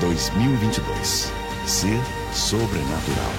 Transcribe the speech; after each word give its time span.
2022. 0.00 1.26
Ser 1.66 1.98
sobrenatural. 2.32 3.32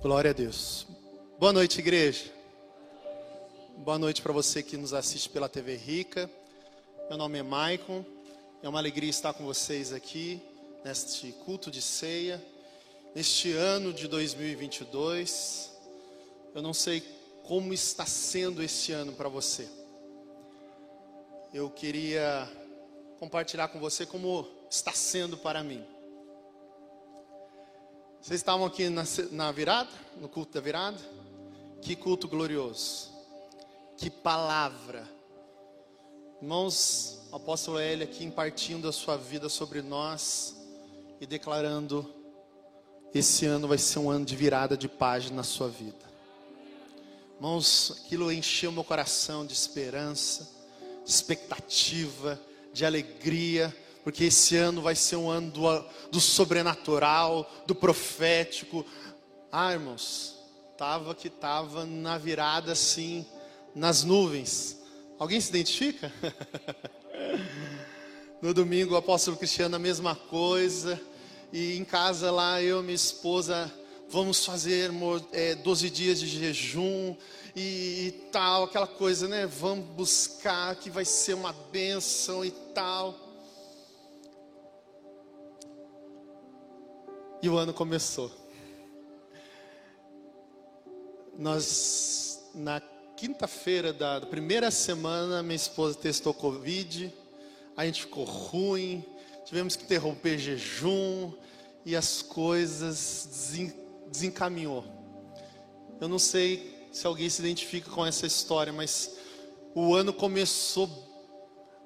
Glória 0.00 0.30
a 0.30 0.32
Deus. 0.34 0.86
Boa 1.38 1.52
noite, 1.52 1.80
igreja. 1.80 2.32
Boa 3.76 3.98
noite 3.98 4.22
para 4.22 4.32
você 4.32 4.62
que 4.62 4.76
nos 4.76 4.94
assiste 4.94 5.28
pela 5.28 5.48
TV 5.48 5.76
Rica. 5.76 6.30
Meu 7.10 7.18
nome 7.18 7.38
é 7.38 7.42
Maicon. 7.42 8.02
É 8.62 8.68
uma 8.68 8.78
alegria 8.78 9.10
estar 9.10 9.34
com 9.34 9.44
vocês 9.44 9.92
aqui 9.92 10.40
neste 10.82 11.32
culto 11.44 11.70
de 11.70 11.82
ceia, 11.82 12.42
neste 13.14 13.52
ano 13.52 13.92
de 13.92 14.08
2022. 14.08 15.70
Eu 16.54 16.62
não 16.62 16.72
sei 16.72 17.19
como 17.50 17.74
está 17.74 18.06
sendo 18.06 18.62
esse 18.62 18.92
ano 18.92 19.12
para 19.12 19.28
você. 19.28 19.68
Eu 21.52 21.68
queria 21.68 22.48
compartilhar 23.18 23.66
com 23.66 23.80
você 23.80 24.06
como 24.06 24.46
está 24.70 24.92
sendo 24.92 25.36
para 25.36 25.60
mim. 25.64 25.84
Vocês 28.20 28.38
estavam 28.38 28.64
aqui 28.64 28.88
na, 28.88 29.02
na 29.32 29.50
virada, 29.50 29.90
no 30.20 30.28
culto 30.28 30.52
da 30.52 30.60
virada? 30.60 30.96
Que 31.82 31.96
culto 31.96 32.28
glorioso. 32.28 33.10
Que 33.96 34.08
palavra. 34.08 35.04
Irmãos, 36.40 37.20
o 37.32 37.34
apóstolo 37.34 37.80
Hélio 37.80 38.04
aqui 38.04 38.24
impartindo 38.24 38.86
a 38.86 38.92
sua 38.92 39.16
vida 39.16 39.48
sobre 39.48 39.82
nós 39.82 40.54
e 41.20 41.26
declarando: 41.26 42.08
esse 43.12 43.44
ano 43.44 43.66
vai 43.66 43.76
ser 43.76 43.98
um 43.98 44.08
ano 44.08 44.24
de 44.24 44.36
virada 44.36 44.76
de 44.76 44.88
página 44.88 45.38
na 45.38 45.42
sua 45.42 45.68
vida. 45.68 46.09
Irmãos, 47.40 48.02
aquilo 48.04 48.30
encheu 48.30 48.70
meu 48.70 48.84
coração 48.84 49.46
de 49.46 49.54
esperança, 49.54 50.46
de 51.02 51.10
expectativa, 51.10 52.38
de 52.70 52.84
alegria, 52.84 53.74
porque 54.04 54.24
esse 54.24 54.58
ano 54.58 54.82
vai 54.82 54.94
ser 54.94 55.16
um 55.16 55.30
ano 55.30 55.50
do, 55.50 55.84
do 56.10 56.20
sobrenatural, 56.20 57.50
do 57.66 57.74
profético. 57.74 58.84
Ah, 59.50 59.72
irmãos, 59.72 60.36
tava 60.76 61.14
que 61.14 61.30
tava 61.30 61.86
na 61.86 62.18
virada 62.18 62.72
assim, 62.72 63.24
nas 63.74 64.04
nuvens. 64.04 64.76
Alguém 65.18 65.40
se 65.40 65.48
identifica? 65.48 66.12
no 68.42 68.52
domingo, 68.52 68.92
o 68.92 68.98
apóstolo 68.98 69.38
Cristiano, 69.38 69.76
a 69.76 69.78
mesma 69.78 70.14
coisa. 70.14 71.00
E 71.50 71.78
em 71.78 71.86
casa 71.86 72.30
lá, 72.30 72.60
eu 72.60 72.80
e 72.80 72.82
minha 72.82 72.94
esposa 72.94 73.72
vamos 74.10 74.44
fazer 74.44 74.90
é, 75.32 75.54
12 75.54 75.88
dias 75.88 76.18
de 76.18 76.26
jejum 76.26 77.16
e, 77.54 78.08
e, 78.08 78.12
tal, 78.32 78.64
aquela 78.64 78.86
coisa, 78.86 79.28
né? 79.28 79.46
Vamos 79.46 79.86
buscar 79.90 80.74
que 80.74 80.90
vai 80.90 81.04
ser 81.04 81.34
uma 81.34 81.52
bênção 81.52 82.44
e 82.44 82.50
tal. 82.50 83.14
E 87.40 87.48
o 87.48 87.56
ano 87.56 87.72
começou. 87.72 88.30
Nós, 91.38 92.50
na 92.54 92.80
quinta-feira 93.16 93.92
da, 93.92 94.18
da 94.18 94.26
primeira 94.26 94.70
semana, 94.70 95.42
minha 95.42 95.54
esposa 95.54 95.96
testou 95.96 96.34
Covid, 96.34 97.14
a 97.76 97.86
gente 97.86 98.02
ficou 98.02 98.24
ruim, 98.24 99.04
tivemos 99.44 99.76
que 99.76 99.84
interromper 99.84 100.36
jejum 100.36 101.32
e 101.86 101.94
as 101.96 102.20
coisas 102.20 103.28
desencaminhou. 104.10 104.84
Eu 106.00 106.08
não 106.08 106.18
sei 106.18 106.88
se 106.92 107.06
alguém 107.06 107.28
se 107.28 107.40
identifica 107.40 107.90
com 107.90 108.04
essa 108.04 108.26
história, 108.26 108.72
mas 108.72 109.16
o 109.74 109.94
ano 109.94 110.12
começou 110.12 110.88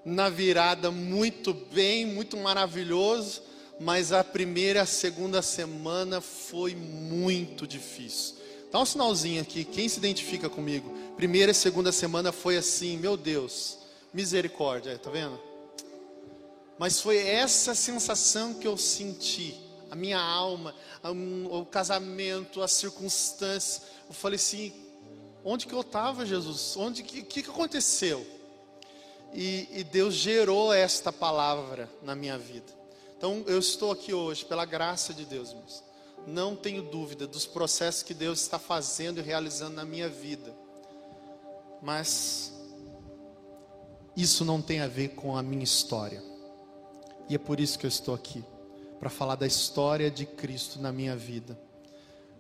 na 0.05 0.29
virada 0.29 0.91
muito 0.91 1.53
bem, 1.53 2.07
muito 2.07 2.37
maravilhoso, 2.37 3.43
mas 3.81 4.13
a 4.13 4.23
primeira 4.23 4.81
e 4.81 4.83
a 4.83 4.87
segunda 4.87 5.43
semana 5.43 6.21
foi 6.21 6.75
muito 6.75 7.67
difícil. 7.67 8.37
Dá 8.71 8.81
um 8.81 8.87
sinalzinho 8.87 9.41
aqui, 9.41 9.65
quem 9.65 9.89
se 9.89 9.99
identifica 9.99 10.49
comigo? 10.49 10.93
Primeira 11.17 11.53
e 11.53 11.55
segunda 11.55 11.93
semana 11.93 12.33
foi 12.33 12.57
assim, 12.57 12.97
meu 12.97 13.17
Deus, 13.17 13.79
misericórdia, 14.13 14.99
tá 14.99 15.11
vendo? 15.11 15.41
Mas 16.79 17.01
foi 17.01 17.19
essa 17.19 17.75
sensação 17.75 18.55
que 18.55 18.67
eu 18.67 18.77
senti 18.77 19.64
a 19.95 19.97
minha 19.97 20.21
alma, 20.21 20.75
o 21.51 21.65
casamento, 21.65 22.61
as 22.61 22.73
circunstâncias. 22.73 23.83
Eu 24.09 24.13
falei 24.13 24.37
assim: 24.37 24.73
onde 25.45 25.67
que 25.67 25.73
eu 25.73 25.83
estava, 25.83 26.27
Jesus? 26.27 26.77
Onde 26.77 27.05
que, 27.05 27.23
que, 27.23 27.45
que 27.45 27.51
aconteceu? 27.51 28.27
E, 29.33 29.69
e 29.71 29.85
Deus 29.85 30.15
gerou 30.15 30.73
esta 30.73 31.13
palavra 31.13 31.89
na 32.03 32.15
minha 32.15 32.37
vida. 32.37 32.73
Então 33.17 33.45
eu 33.47 33.59
estou 33.59 33.93
aqui 33.93 34.13
hoje 34.13 34.45
pela 34.45 34.65
graça 34.65 35.15
de 35.15 35.25
Deus, 35.25 35.51
irmãos. 35.51 35.85
Não 36.27 36.57
tenho 36.57 36.83
dúvida 36.83 37.27
dos 37.27 37.47
processos 37.47 38.03
que 38.03 38.15
Deus 38.15 38.41
está 38.41 38.59
fazendo 38.59 39.21
e 39.21 39.23
realizando 39.23 39.77
na 39.77 39.85
minha 39.85 40.09
vida. 40.09 40.53
Mas 41.81 42.53
isso 44.17 44.45
não 44.45 44.61
tem 44.61 44.81
a 44.81 44.89
ver 44.89 45.11
com 45.11 45.37
a 45.37 45.43
minha 45.43 45.63
história. 45.65 46.23
E 47.29 47.35
é 47.37 47.39
por 47.39 47.61
isso 47.61 47.79
que 47.79 47.87
eu 47.87 47.89
estou 47.89 48.15
aqui 48.15 48.45
para 48.99 49.11
falar 49.11 49.37
da 49.37 49.47
história 49.47 50.11
de 50.11 50.25
Cristo 50.25 50.81
na 50.81 50.93
minha 50.93 51.17
vida, 51.17 51.59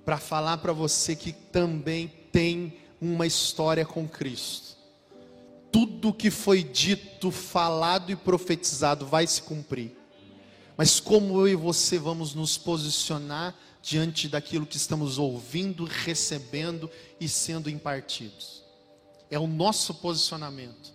para 0.05 0.19
falar 0.19 0.59
para 0.59 0.73
você 0.73 1.15
que 1.15 1.33
também 1.33 2.09
tem 2.31 2.79
uma 3.01 3.27
história 3.27 3.85
com 3.85 4.09
Cristo. 4.09 4.77
Tudo 5.71 6.13
que 6.13 6.31
foi 6.31 6.63
dito, 6.63 7.31
falado 7.31 8.11
e 8.11 8.17
profetizado 8.17 9.07
vai 9.07 9.27
se 9.27 9.43
cumprir. 9.43 9.97
Mas 10.77 11.01
como 11.01 11.41
eu 11.41 11.49
e 11.49 11.55
você 11.55 11.99
vamos 11.99 12.35
nos 12.35 12.57
posicionar 12.57 13.55
diante 13.83 14.29
daquilo 14.29 14.67
que 14.67 14.77
estamos 14.77 15.19
ouvindo, 15.19 15.85
recebendo 15.85 16.91
e 17.21 17.29
sendo 17.29 17.69
impartidos? 17.69 18.63
É 19.31 19.39
o 19.39 19.47
nosso 19.47 19.95
posicionamento. 19.95 20.93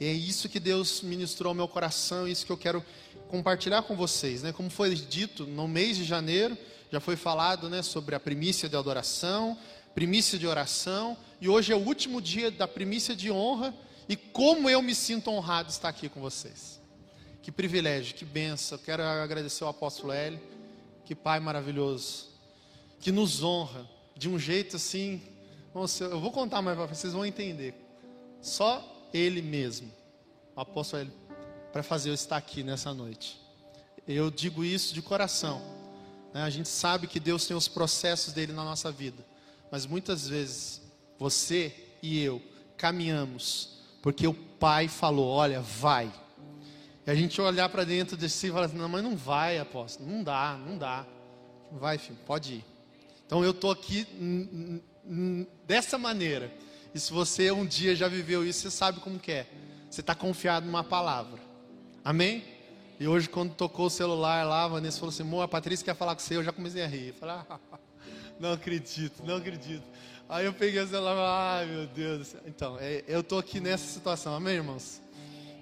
E 0.00 0.06
é 0.06 0.12
isso 0.12 0.48
que 0.48 0.58
Deus 0.58 1.00
ministrou 1.02 1.50
ao 1.50 1.54
meu 1.54 1.68
coração, 1.68 2.26
é 2.26 2.30
isso 2.30 2.44
que 2.44 2.52
eu 2.52 2.56
quero 2.56 2.84
compartilhar 3.32 3.80
com 3.84 3.96
vocês, 3.96 4.42
né? 4.42 4.52
Como 4.52 4.68
foi 4.68 4.94
dito 4.94 5.46
no 5.46 5.66
mês 5.66 5.96
de 5.96 6.04
janeiro, 6.04 6.54
já 6.90 7.00
foi 7.00 7.16
falado, 7.16 7.70
né, 7.70 7.80
sobre 7.80 8.14
a 8.14 8.20
primícia 8.20 8.68
de 8.68 8.76
adoração, 8.76 9.56
primícia 9.94 10.38
de 10.38 10.46
oração, 10.46 11.16
e 11.40 11.48
hoje 11.48 11.72
é 11.72 11.74
o 11.74 11.78
último 11.78 12.20
dia 12.20 12.50
da 12.50 12.68
primícia 12.68 13.16
de 13.16 13.30
honra, 13.30 13.74
e 14.06 14.16
como 14.16 14.68
eu 14.68 14.82
me 14.82 14.94
sinto 14.94 15.30
honrado 15.30 15.68
de 15.68 15.72
estar 15.72 15.88
aqui 15.88 16.10
com 16.10 16.20
vocês. 16.20 16.78
Que 17.40 17.50
privilégio, 17.50 18.14
que 18.14 18.26
benção. 18.26 18.76
Quero 18.76 19.02
agradecer 19.02 19.64
ao 19.64 19.70
apóstolo 19.70 20.12
Hélio, 20.12 20.38
que 21.06 21.14
pai 21.14 21.40
maravilhoso, 21.40 22.26
que 23.00 23.10
nos 23.10 23.42
honra 23.42 23.88
de 24.14 24.28
um 24.28 24.38
jeito 24.38 24.76
assim. 24.76 25.22
Nossa, 25.74 26.04
eu 26.04 26.20
vou 26.20 26.30
contar 26.30 26.60
mais 26.60 26.76
para 26.76 26.84
vocês 26.86 27.14
vão 27.14 27.24
entender. 27.24 27.74
Só 28.42 29.08
ele 29.10 29.40
mesmo, 29.40 29.90
o 30.54 30.60
apóstolo 30.60 31.00
Hélio 31.00 31.14
para 31.72 31.82
fazer 31.82 32.10
eu 32.10 32.14
estar 32.14 32.36
aqui 32.36 32.62
nessa 32.62 32.92
noite. 32.92 33.40
Eu 34.06 34.30
digo 34.30 34.64
isso 34.64 34.92
de 34.94 35.00
coração. 35.00 35.62
Né? 36.34 36.42
A 36.42 36.50
gente 36.50 36.68
sabe 36.68 37.06
que 37.06 37.18
Deus 37.18 37.46
tem 37.46 37.56
os 37.56 37.68
processos 37.68 38.32
dele 38.32 38.52
na 38.52 38.64
nossa 38.64 38.90
vida, 38.90 39.24
mas 39.70 39.86
muitas 39.86 40.28
vezes 40.28 40.82
você 41.18 41.74
e 42.02 42.20
eu 42.22 42.42
caminhamos 42.76 43.72
porque 44.02 44.26
o 44.26 44.34
Pai 44.34 44.88
falou: 44.88 45.28
Olha, 45.28 45.60
vai. 45.60 46.12
E 47.06 47.10
a 47.10 47.14
gente 47.14 47.40
olhar 47.40 47.68
para 47.68 47.84
dentro 47.84 48.16
de 48.16 48.28
si 48.28 48.48
e 48.48 48.50
falar 48.50 48.66
assim: 48.66 48.76
Não, 48.76 48.88
mas 48.88 49.02
não 49.02 49.16
vai, 49.16 49.58
apóstolo, 49.58 50.10
não 50.10 50.22
dá, 50.22 50.58
não 50.66 50.76
dá. 50.76 51.06
Vai, 51.70 51.96
filho, 51.96 52.18
pode 52.26 52.54
ir. 52.54 52.64
Então 53.24 53.42
eu 53.42 53.52
estou 53.52 53.70
aqui 53.70 54.06
dessa 55.66 55.96
maneira. 55.96 56.52
E 56.94 57.00
se 57.00 57.10
você 57.10 57.50
um 57.50 57.64
dia 57.64 57.96
já 57.96 58.08
viveu 58.08 58.44
isso, 58.44 58.60
você 58.60 58.70
sabe 58.70 59.00
como 59.00 59.18
que 59.18 59.32
é. 59.32 59.46
Você 59.88 60.00
está 60.00 60.14
confiado 60.14 60.66
numa 60.66 60.84
palavra. 60.84 61.40
Amém? 62.04 62.44
E 62.98 63.06
hoje, 63.06 63.28
quando 63.28 63.54
tocou 63.54 63.86
o 63.86 63.90
celular 63.90 64.44
lá, 64.44 64.64
a 64.64 64.68
Vanessa 64.68 64.98
falou 64.98 65.10
assim: 65.10 65.22
Amor, 65.22 65.42
a 65.42 65.48
Patrícia 65.48 65.84
quer 65.84 65.94
falar 65.94 66.14
com 66.16 66.20
você. 66.20 66.36
Eu 66.36 66.42
já 66.42 66.52
comecei 66.52 66.82
a 66.82 66.86
rir. 66.86 67.08
Eu 67.08 67.14
falei: 67.14 67.36
ah, 67.36 67.58
Não 68.40 68.52
acredito, 68.52 69.22
não 69.24 69.36
acredito. 69.36 69.84
Aí 70.28 70.46
eu 70.46 70.52
peguei 70.52 70.80
o 70.80 70.88
celular, 70.88 71.58
ai 71.58 71.66
meu 71.66 71.86
Deus. 71.86 72.34
Então, 72.44 72.76
é, 72.80 73.04
eu 73.06 73.20
estou 73.20 73.38
aqui 73.38 73.60
nessa 73.60 73.86
situação, 73.86 74.34
amém, 74.34 74.54
irmãos? 74.54 75.00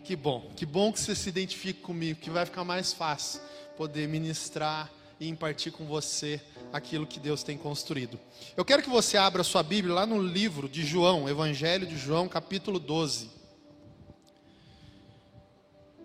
Que 0.02 0.16
bom, 0.16 0.50
que 0.56 0.64
bom 0.64 0.90
que 0.90 0.98
você 0.98 1.14
se 1.14 1.28
identifique 1.28 1.82
comigo, 1.82 2.20
que 2.20 2.30
vai 2.30 2.46
ficar 2.46 2.64
mais 2.64 2.92
fácil 2.92 3.40
poder 3.76 4.08
ministrar 4.08 4.90
e 5.18 5.28
impartir 5.28 5.72
com 5.72 5.84
você 5.84 6.40
aquilo 6.72 7.06
que 7.06 7.20
Deus 7.20 7.42
tem 7.42 7.58
construído. 7.58 8.18
Eu 8.56 8.64
quero 8.64 8.82
que 8.82 8.88
você 8.88 9.18
abra 9.18 9.42
sua 9.42 9.62
Bíblia 9.62 9.92
lá 9.94 10.06
no 10.06 10.22
livro 10.22 10.68
de 10.68 10.86
João, 10.86 11.28
Evangelho 11.28 11.86
de 11.86 11.98
João, 11.98 12.28
capítulo 12.28 12.78
12 12.78 13.39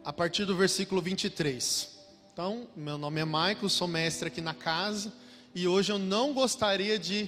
a 0.05 0.13
partir 0.13 0.45
do 0.45 0.55
versículo 0.55 1.01
23. 1.01 1.89
Então, 2.31 2.67
meu 2.75 2.95
nome 2.95 3.19
é 3.19 3.25
Michael, 3.25 3.67
sou 3.67 3.87
mestre 3.87 4.27
aqui 4.27 4.39
na 4.39 4.53
casa 4.53 5.11
e 5.55 5.67
hoje 5.67 5.91
eu 5.91 5.97
não 5.97 6.31
gostaria 6.31 6.99
de 6.99 7.27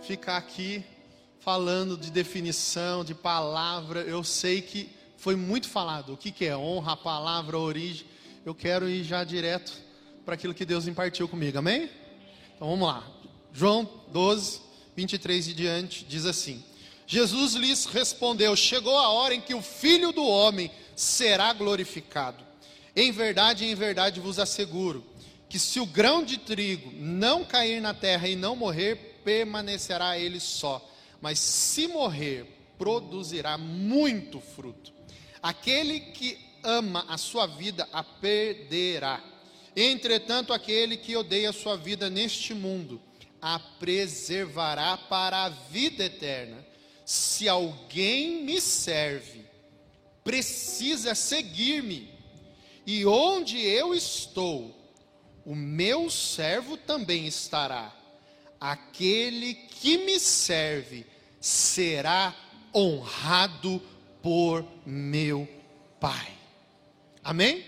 ficar 0.00 0.38
aqui 0.38 0.82
falando 1.40 1.98
de 1.98 2.10
definição, 2.10 3.04
de 3.04 3.14
palavra. 3.14 4.00
Eu 4.00 4.24
sei 4.24 4.62
que 4.62 4.88
foi 5.18 5.36
muito 5.36 5.68
falado. 5.68 6.14
O 6.14 6.16
que, 6.16 6.32
que 6.32 6.46
é 6.46 6.56
honra, 6.56 6.92
a 6.92 6.96
palavra, 6.96 7.58
a 7.58 7.60
origem. 7.60 8.06
Eu 8.42 8.54
quero 8.54 8.88
ir 8.88 9.04
já 9.04 9.22
direto 9.22 9.74
para 10.24 10.32
aquilo 10.32 10.54
que 10.54 10.64
Deus 10.64 10.88
impartiu 10.88 11.28
comigo. 11.28 11.58
Amém? 11.58 11.90
Então 12.56 12.70
vamos 12.70 12.88
lá. 12.88 13.06
João 13.52 13.86
12, 14.10 14.62
23 14.96 15.48
e 15.48 15.52
diante 15.52 16.06
diz 16.06 16.24
assim: 16.24 16.64
Jesus 17.06 17.52
lhes 17.52 17.84
respondeu: 17.84 18.56
Chegou 18.56 18.96
a 18.96 19.10
hora 19.10 19.34
em 19.34 19.42
que 19.42 19.54
o 19.54 19.60
filho 19.60 20.10
do 20.10 20.24
homem 20.24 20.70
será 20.98 21.52
glorificado. 21.52 22.44
Em 22.94 23.12
verdade, 23.12 23.64
em 23.64 23.74
verdade 23.74 24.18
vos 24.18 24.38
asseguro 24.40 25.06
que 25.48 25.58
se 25.58 25.78
o 25.78 25.86
grão 25.86 26.24
de 26.24 26.36
trigo 26.36 26.90
não 26.92 27.44
cair 27.44 27.80
na 27.80 27.94
terra 27.94 28.28
e 28.28 28.34
não 28.34 28.56
morrer, 28.56 29.20
permanecerá 29.24 30.18
ele 30.18 30.40
só, 30.40 30.84
mas 31.20 31.38
se 31.38 31.86
morrer, 31.86 32.46
produzirá 32.76 33.56
muito 33.56 34.40
fruto. 34.40 34.92
Aquele 35.40 36.00
que 36.00 36.36
ama 36.64 37.06
a 37.08 37.16
sua 37.16 37.46
vida 37.46 37.88
a 37.92 38.02
perderá. 38.02 39.22
Entretanto, 39.76 40.52
aquele 40.52 40.96
que 40.96 41.16
odeia 41.16 41.50
a 41.50 41.52
sua 41.52 41.76
vida 41.76 42.10
neste 42.10 42.52
mundo 42.52 43.00
a 43.40 43.58
preservará 43.58 44.96
para 44.96 45.44
a 45.44 45.48
vida 45.48 46.04
eterna. 46.04 46.66
Se 47.04 47.48
alguém 47.48 48.42
me 48.42 48.60
serve, 48.60 49.48
precisa 50.28 51.14
seguir-me, 51.14 52.12
e 52.86 53.06
onde 53.06 53.58
eu 53.58 53.94
estou, 53.94 54.76
o 55.42 55.54
meu 55.54 56.10
servo 56.10 56.76
também 56.76 57.26
estará. 57.26 57.96
Aquele 58.60 59.54
que 59.54 59.96
me 59.96 60.20
serve 60.20 61.06
será 61.40 62.36
honrado 62.74 63.80
por 64.22 64.66
meu 64.84 65.48
Pai. 65.98 66.30
Amém? 67.24 67.64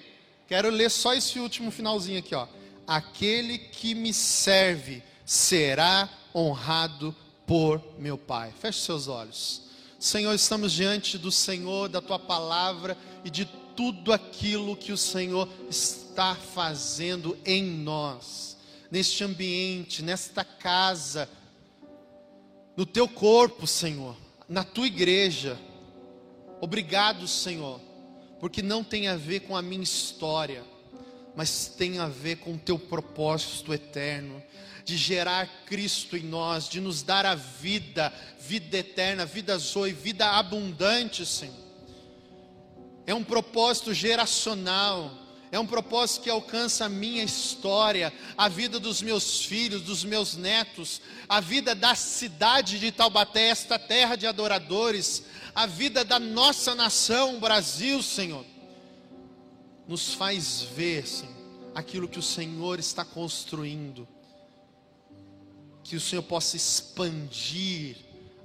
Quero 0.47 0.69
ler 0.69 0.91
só 0.91 1.15
esse 1.15 1.39
último 1.39 1.71
finalzinho 1.71 2.19
aqui, 2.19 2.35
ó. 2.35 2.47
Aquele 2.87 3.57
que 3.57 3.95
me 3.95 4.13
serve 4.13 5.03
será 5.25 6.11
honrado 6.35 7.17
por 7.47 7.83
meu 7.99 8.19
Pai. 8.19 8.53
Feche 8.61 8.81
seus 8.81 9.09
olhos. 9.09 9.70
Senhor, 10.01 10.33
estamos 10.33 10.73
diante 10.73 11.19
do 11.19 11.31
Senhor, 11.31 11.87
da 11.87 12.01
tua 12.01 12.19
palavra 12.19 12.97
e 13.23 13.29
de 13.29 13.45
tudo 13.77 14.15
aquilo 14.15 14.75
que 14.75 14.93
o 14.93 14.97
Senhor 14.97 15.47
está 15.69 16.35
fazendo 16.35 17.37
em 17.45 17.63
nós, 17.63 18.57
neste 18.91 19.23
ambiente, 19.23 20.03
nesta 20.03 20.43
casa, 20.43 21.29
no 22.75 22.87
teu 22.87 23.07
corpo, 23.07 23.67
Senhor, 23.67 24.17
na 24.49 24.65
tua 24.65 24.87
igreja. 24.87 25.61
Obrigado, 26.63 27.29
Senhor, 27.29 27.79
porque 28.41 28.63
não 28.63 28.83
tem 28.83 29.07
a 29.07 29.17
ver 29.17 29.41
com 29.41 29.55
a 29.55 29.61
minha 29.61 29.83
história, 29.83 30.65
mas 31.35 31.69
tem 31.69 31.99
a 31.99 32.07
ver 32.07 32.37
com 32.37 32.55
o 32.55 32.59
teu 32.59 32.79
propósito 32.79 33.73
eterno 33.73 34.43
de 34.85 34.97
gerar 34.97 35.47
Cristo 35.67 36.17
em 36.17 36.23
nós, 36.23 36.69
de 36.69 36.81
nos 36.81 37.03
dar 37.03 37.25
a 37.25 37.35
vida, 37.35 38.13
vida 38.41 38.79
eterna, 38.79 39.25
vida 39.25 39.57
zoe, 39.57 39.93
vida 39.93 40.29
abundante, 40.31 41.25
Senhor. 41.25 41.55
É 43.07 43.15
um 43.15 43.23
propósito 43.23 43.95
geracional, 43.95 45.13
é 45.53 45.59
um 45.59 45.67
propósito 45.67 46.23
que 46.23 46.31
alcança 46.31 46.87
a 46.87 46.89
minha 46.89 47.23
história, 47.23 48.13
a 48.37 48.49
vida 48.49 48.79
dos 48.79 49.03
meus 49.03 49.45
filhos, 49.45 49.83
dos 49.83 50.05
meus 50.05 50.37
netos, 50.37 51.01
a 51.29 51.41
vida 51.41 51.75
da 51.75 51.95
cidade 51.95 52.79
de 52.79 52.93
Taubaté, 52.93 53.49
esta 53.49 53.79
terra 53.79 54.17
de 54.17 54.27
adoradores, 54.27 55.25
a 55.55 55.67
vida 55.67 56.05
da 56.05 56.19
nossa 56.19 56.75
nação, 56.75 57.41
Brasil, 57.41 58.03
Senhor. 58.03 58.45
Nos 59.91 60.15
faz 60.15 60.63
ver, 60.63 61.05
Senhor, 61.05 61.35
aquilo 61.75 62.07
que 62.07 62.21
o 62.21 62.23
Senhor 62.23 62.79
está 62.79 63.05
construindo. 63.05 64.07
Que 65.83 65.97
o 65.97 66.01
Senhor 66.01 66.23
possa 66.23 66.57
expandir 66.57 67.97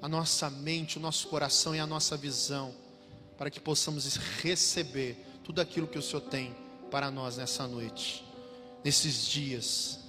a 0.01 0.07
nossa 0.09 0.50
mente, 0.50 0.97
o 0.97 1.00
nosso 1.00 1.27
coração 1.27 1.75
e 1.75 1.80
a 1.80 1.86
nossa 1.86 2.18
visão, 2.18 2.74
para 3.38 3.51
que 3.51 3.59
possamos 3.59 4.15
receber 4.42 5.24
tudo 5.44 5.62
aquilo 5.62 5.86
que 5.86 6.00
o 6.00 6.01
Senhor 6.01 6.21
tem 6.21 6.56
para 6.89 7.12
nós 7.12 7.38
nessa 7.38 7.68
noite, 7.68 8.25
nesses 8.83 9.27
dias 9.27 10.00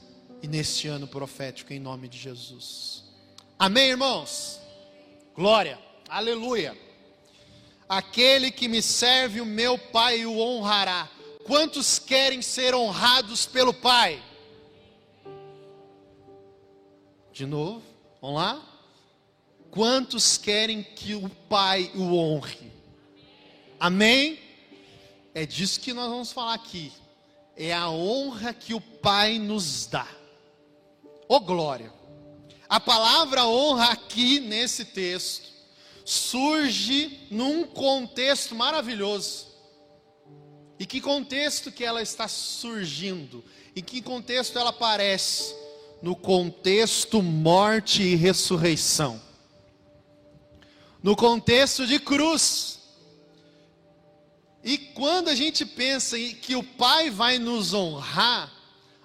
e 0.42 0.48
neste 0.48 0.88
ano 0.88 1.06
profético, 1.06 1.70
em 1.70 1.78
nome 1.78 2.08
de 2.08 2.16
Jesus. 2.16 3.04
Amém, 3.58 3.90
irmãos? 3.90 4.58
Glória, 5.34 5.78
aleluia. 6.08 6.74
Aquele 7.86 8.50
que 8.50 8.68
me 8.68 8.80
serve, 8.80 9.42
o 9.42 9.44
meu 9.44 9.76
Pai 9.76 10.24
o 10.24 10.38
honrará. 10.38 11.10
Quantos 11.46 12.00
querem 12.00 12.42
ser 12.42 12.74
honrados 12.74 13.46
pelo 13.46 13.72
Pai? 13.72 14.20
De 17.32 17.46
novo, 17.46 17.82
vamos 18.20 18.36
lá? 18.36 18.62
Quantos 19.70 20.36
querem 20.36 20.82
que 20.82 21.14
o 21.14 21.28
Pai 21.28 21.92
o 21.94 22.14
honre? 22.16 22.72
Amém? 23.78 24.40
É 25.32 25.46
disso 25.46 25.78
que 25.78 25.92
nós 25.92 26.10
vamos 26.10 26.32
falar 26.32 26.54
aqui. 26.54 26.92
É 27.56 27.72
a 27.72 27.88
honra 27.90 28.52
que 28.52 28.74
o 28.74 28.80
Pai 28.80 29.38
nos 29.38 29.86
dá. 29.86 30.08
Ô 31.28 31.36
oh, 31.36 31.40
glória! 31.40 31.92
A 32.68 32.80
palavra 32.80 33.46
honra 33.46 33.92
aqui 33.92 34.40
nesse 34.40 34.84
texto 34.84 35.52
surge 36.04 37.20
num 37.30 37.64
contexto 37.64 38.54
maravilhoso. 38.56 39.46
E 40.78 40.84
que 40.84 41.00
contexto 41.00 41.72
que 41.72 41.84
ela 41.84 42.02
está 42.02 42.28
surgindo? 42.28 43.42
Em 43.74 43.82
que 43.82 44.02
contexto 44.02 44.58
ela 44.58 44.70
aparece? 44.70 45.54
No 46.02 46.14
contexto 46.14 47.22
morte 47.22 48.02
e 48.02 48.14
ressurreição. 48.14 49.20
No 51.02 51.16
contexto 51.16 51.86
de 51.86 51.98
cruz. 51.98 52.78
E 54.62 54.76
quando 54.76 55.28
a 55.28 55.34
gente 55.34 55.64
pensa 55.64 56.18
que 56.18 56.56
o 56.56 56.62
Pai 56.62 57.08
vai 57.08 57.38
nos 57.38 57.72
honrar, 57.72 58.52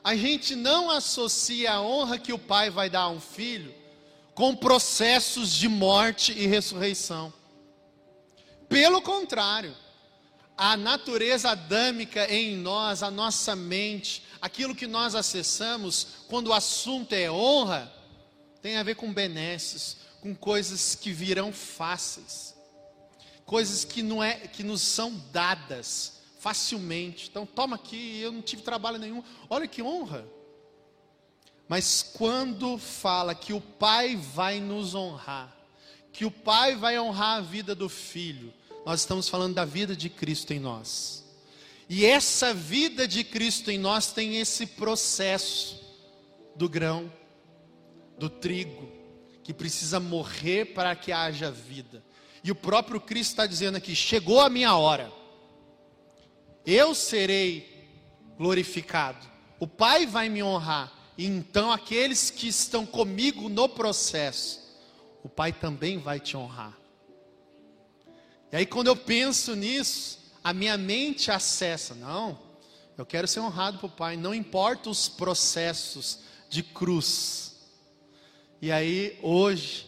a 0.03 0.15
gente 0.15 0.55
não 0.55 0.89
associa 0.89 1.73
a 1.73 1.81
honra 1.81 2.17
que 2.17 2.33
o 2.33 2.39
Pai 2.39 2.69
vai 2.69 2.89
dar 2.89 3.01
a 3.01 3.09
um 3.09 3.19
filho 3.19 3.73
com 4.33 4.55
processos 4.55 5.53
de 5.53 5.67
morte 5.67 6.31
e 6.31 6.47
ressurreição. 6.47 7.31
Pelo 8.67 9.01
contrário, 9.01 9.75
a 10.61 10.77
natureza 10.77 11.49
adâmica 11.49 12.31
em 12.31 12.55
nós, 12.55 13.01
a 13.01 13.09
nossa 13.09 13.55
mente, 13.55 14.23
aquilo 14.39 14.75
que 14.75 14.85
nós 14.85 15.15
acessamos, 15.15 16.07
quando 16.27 16.47
o 16.47 16.53
assunto 16.53 17.13
é 17.13 17.31
honra, 17.31 17.91
tem 18.61 18.77
a 18.77 18.83
ver 18.83 18.95
com 18.95 19.11
benesses, 19.11 19.97
com 20.21 20.35
coisas 20.35 20.93
que 20.93 21.11
virão 21.11 21.51
fáceis 21.51 22.51
coisas 23.51 23.83
que 23.83 24.01
não 24.01 24.23
é 24.23 24.35
que 24.35 24.63
nos 24.63 24.81
são 24.81 25.13
dadas 25.29 26.21
facilmente. 26.39 27.27
Então 27.29 27.45
toma 27.45 27.75
aqui, 27.75 28.21
eu 28.21 28.31
não 28.31 28.41
tive 28.41 28.61
trabalho 28.61 28.97
nenhum. 28.97 29.21
Olha 29.49 29.67
que 29.67 29.83
honra. 29.83 30.25
Mas 31.67 32.01
quando 32.01 32.77
fala 32.77 33.35
que 33.35 33.51
o 33.51 33.59
Pai 33.59 34.15
vai 34.15 34.61
nos 34.61 34.95
honrar, 34.95 35.53
que 36.13 36.23
o 36.23 36.31
Pai 36.31 36.77
vai 36.77 36.97
honrar 36.97 37.39
a 37.39 37.41
vida 37.41 37.75
do 37.75 37.89
filho, 37.89 38.53
nós 38.85 39.01
estamos 39.01 39.29
falando 39.29 39.55
da 39.55 39.65
vida 39.65 39.95
de 39.95 40.09
Cristo 40.09 40.53
em 40.53 40.59
nós. 40.59 41.21
E 41.87 42.05
essa 42.05 42.53
vida 42.53 43.07
de 43.07 43.23
Cristo 43.23 43.69
em 43.69 43.77
nós 43.77 44.11
tem 44.11 44.37
esse 44.37 44.65
processo 44.65 45.79
do 46.55 46.69
grão, 46.69 47.11
do 48.17 48.29
trigo, 48.29 48.89
que 49.43 49.53
precisa 49.53 49.99
morrer 49.99 50.73
para 50.73 50.95
que 50.95 51.11
haja 51.11 51.51
vida. 51.51 52.03
E 52.43 52.51
o 52.51 52.55
próprio 52.55 52.99
Cristo 52.99 53.31
está 53.31 53.45
dizendo 53.45 53.75
aqui: 53.75 53.95
chegou 53.95 54.39
a 54.39 54.49
minha 54.49 54.75
hora, 54.75 55.11
eu 56.65 56.95
serei 56.95 57.87
glorificado, 58.37 59.27
o 59.59 59.67
Pai 59.67 60.05
vai 60.07 60.29
me 60.29 60.41
honrar, 60.41 60.91
e 61.17 61.25
então 61.25 61.71
aqueles 61.71 62.31
que 62.31 62.47
estão 62.47 62.85
comigo 62.85 63.49
no 63.49 63.69
processo, 63.69 64.59
o 65.23 65.29
Pai 65.29 65.51
também 65.51 65.99
vai 65.99 66.19
te 66.19 66.35
honrar. 66.35 66.80
E 68.51 68.57
aí, 68.57 68.65
quando 68.65 68.87
eu 68.87 68.95
penso 68.95 69.55
nisso, 69.55 70.19
a 70.43 70.53
minha 70.53 70.77
mente 70.77 71.31
acessa: 71.31 71.95
não, 71.95 72.37
eu 72.97 73.05
quero 73.05 73.27
ser 73.27 73.39
honrado 73.39 73.79
por 73.79 73.91
Pai, 73.91 74.17
não 74.17 74.33
importa 74.33 74.89
os 74.89 75.07
processos 75.07 76.19
de 76.49 76.61
cruz. 76.61 77.55
E 78.61 78.71
aí, 78.71 79.17
hoje, 79.23 79.87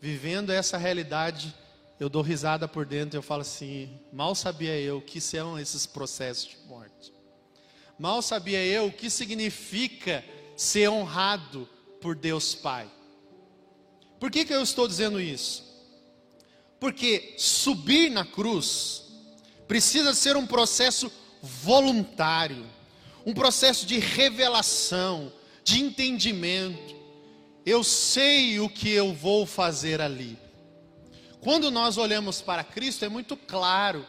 vivendo 0.00 0.50
essa 0.52 0.78
realidade, 0.78 1.54
eu 1.98 2.08
dou 2.08 2.22
risada 2.22 2.68
por 2.68 2.86
dentro 2.86 3.16
e 3.16 3.18
eu 3.18 3.22
falo 3.22 3.42
assim: 3.42 3.98
mal 4.12 4.34
sabia 4.34 4.78
eu 4.78 4.98
o 4.98 5.02
que 5.02 5.20
são 5.20 5.58
esses 5.58 5.84
processos 5.84 6.50
de 6.50 6.58
morte. 6.68 7.12
Mal 7.98 8.22
sabia 8.22 8.64
eu 8.64 8.86
o 8.86 8.92
que 8.92 9.10
significa 9.10 10.24
ser 10.56 10.88
honrado 10.88 11.68
por 12.00 12.14
Deus 12.14 12.54
Pai. 12.54 12.88
Por 14.20 14.30
que, 14.30 14.44
que 14.44 14.54
eu 14.54 14.62
estou 14.62 14.86
dizendo 14.86 15.20
isso? 15.20 15.65
Porque 16.78 17.34
subir 17.38 18.10
na 18.10 18.24
cruz 18.24 19.04
precisa 19.66 20.14
ser 20.14 20.36
um 20.36 20.46
processo 20.46 21.10
voluntário, 21.42 22.66
um 23.24 23.32
processo 23.32 23.86
de 23.86 23.98
revelação, 23.98 25.32
de 25.64 25.82
entendimento. 25.82 26.94
Eu 27.64 27.82
sei 27.82 28.60
o 28.60 28.68
que 28.68 28.90
eu 28.90 29.12
vou 29.12 29.46
fazer 29.46 30.00
ali. 30.00 30.38
Quando 31.40 31.70
nós 31.70 31.96
olhamos 31.96 32.40
para 32.40 32.62
Cristo, 32.62 33.04
é 33.04 33.08
muito 33.08 33.36
claro 33.36 34.06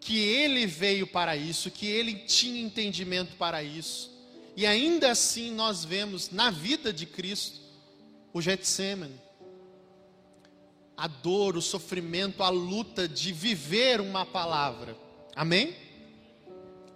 que 0.00 0.18
ele 0.18 0.66
veio 0.66 1.06
para 1.06 1.36
isso, 1.36 1.70
que 1.70 1.86
ele 1.86 2.14
tinha 2.14 2.60
entendimento 2.60 3.36
para 3.36 3.62
isso. 3.62 4.10
E 4.56 4.66
ainda 4.66 5.10
assim 5.10 5.50
nós 5.50 5.84
vemos 5.84 6.30
na 6.30 6.50
vida 6.50 6.92
de 6.92 7.06
Cristo 7.06 7.60
o 8.32 8.40
Getsemane. 8.40 9.23
A 10.96 11.06
dor, 11.06 11.56
o 11.56 11.62
sofrimento, 11.62 12.42
a 12.42 12.48
luta 12.48 13.08
de 13.08 13.32
viver 13.32 14.00
uma 14.00 14.24
palavra. 14.24 14.96
Amém? 15.34 15.76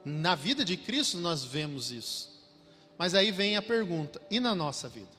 Na 0.04 0.34
vida 0.34 0.64
de 0.64 0.76
Cristo 0.76 1.18
nós 1.18 1.44
vemos 1.44 1.90
isso. 1.90 2.30
Mas 2.96 3.14
aí 3.14 3.30
vem 3.30 3.56
a 3.56 3.62
pergunta: 3.62 4.20
e 4.30 4.38
na 4.38 4.54
nossa 4.54 4.88
vida? 4.88 5.18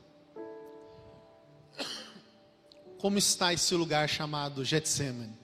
Como 2.97 3.17
está 3.17 3.53
esse 3.53 3.73
lugar 3.75 4.07
chamado 4.09 4.63
Getsemane? 4.63 5.37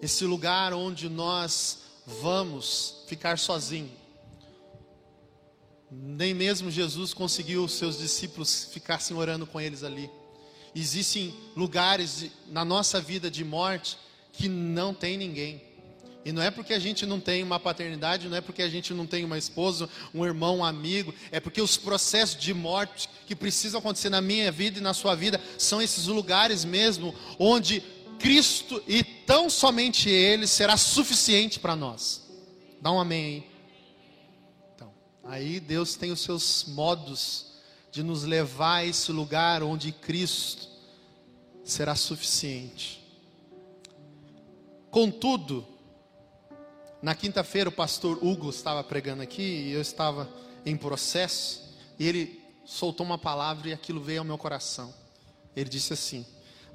Esse 0.00 0.24
lugar 0.24 0.72
onde 0.72 1.08
nós 1.08 1.82
vamos 2.06 3.04
ficar 3.06 3.38
sozinhos 3.38 4.08
nem 5.90 6.34
mesmo 6.34 6.70
Jesus 6.70 7.14
conseguiu 7.14 7.66
seus 7.66 7.98
discípulos 7.98 8.68
ficassem 8.72 9.16
orando 9.16 9.46
com 9.46 9.60
eles 9.60 9.82
ali. 9.82 10.10
Existem 10.78 11.34
lugares 11.56 12.26
na 12.48 12.64
nossa 12.64 13.00
vida 13.00 13.28
de 13.28 13.44
morte 13.44 13.98
que 14.32 14.48
não 14.48 14.94
tem 14.94 15.16
ninguém. 15.16 15.60
E 16.24 16.30
não 16.30 16.42
é 16.42 16.50
porque 16.50 16.72
a 16.72 16.78
gente 16.78 17.04
não 17.04 17.18
tem 17.18 17.42
uma 17.42 17.58
paternidade, 17.58 18.28
não 18.28 18.36
é 18.36 18.40
porque 18.40 18.62
a 18.62 18.68
gente 18.68 18.94
não 18.94 19.06
tem 19.06 19.24
uma 19.24 19.38
esposa, 19.38 19.88
um 20.14 20.24
irmão, 20.24 20.58
um 20.58 20.64
amigo, 20.64 21.12
é 21.32 21.40
porque 21.40 21.60
os 21.60 21.76
processos 21.76 22.40
de 22.40 22.54
morte 22.54 23.08
que 23.26 23.34
precisam 23.34 23.80
acontecer 23.80 24.10
na 24.10 24.20
minha 24.20 24.52
vida 24.52 24.78
e 24.78 24.82
na 24.82 24.94
sua 24.94 25.14
vida 25.14 25.40
são 25.56 25.82
esses 25.82 26.06
lugares 26.06 26.64
mesmo 26.64 27.14
onde 27.38 27.82
Cristo 28.18 28.82
e 28.86 29.02
tão 29.02 29.50
somente 29.50 30.08
Ele 30.08 30.46
será 30.46 30.76
suficiente 30.76 31.58
para 31.58 31.74
nós. 31.74 32.22
Dá 32.80 32.92
um 32.92 33.00
amém 33.00 33.24
aí. 33.24 33.48
Aí 35.24 35.60
Deus 35.60 35.94
tem 35.96 36.10
os 36.10 36.20
seus 36.20 36.64
modos 36.68 37.47
de 37.98 38.04
nos 38.04 38.22
levar 38.22 38.76
a 38.76 38.84
esse 38.84 39.10
lugar 39.10 39.60
onde 39.60 39.90
Cristo 39.90 40.68
será 41.64 41.96
suficiente. 41.96 43.04
Contudo, 44.88 45.66
na 47.02 47.12
quinta-feira 47.12 47.68
o 47.68 47.72
pastor 47.72 48.24
Hugo 48.24 48.50
estava 48.50 48.84
pregando 48.84 49.24
aqui 49.24 49.42
e 49.42 49.72
eu 49.72 49.80
estava 49.80 50.30
em 50.64 50.76
processo 50.76 51.74
e 51.98 52.06
ele 52.06 52.40
soltou 52.64 53.04
uma 53.04 53.18
palavra 53.18 53.70
e 53.70 53.72
aquilo 53.72 54.00
veio 54.00 54.20
ao 54.20 54.24
meu 54.24 54.38
coração. 54.38 54.94
Ele 55.56 55.68
disse 55.68 55.92
assim: 55.92 56.24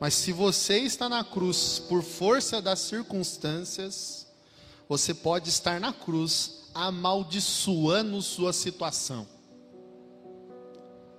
Mas 0.01 0.15
se 0.15 0.33
você 0.33 0.79
está 0.79 1.07
na 1.07 1.23
cruz 1.23 1.79
por 1.87 2.03
força 2.03 2.61
das 2.61 2.79
circunstâncias, 2.79 4.27
você 4.89 5.13
pode 5.13 5.47
estar 5.47 5.79
na 5.79 5.93
cruz 5.93 6.63
amaldiçoando 6.73 8.21
sua 8.21 8.51
situação, 8.51 9.25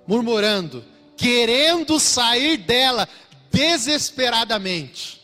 murmurando, 0.07 0.85
querendo 1.17 1.99
sair 1.99 2.57
dela 2.57 3.09
desesperadamente. 3.51 5.23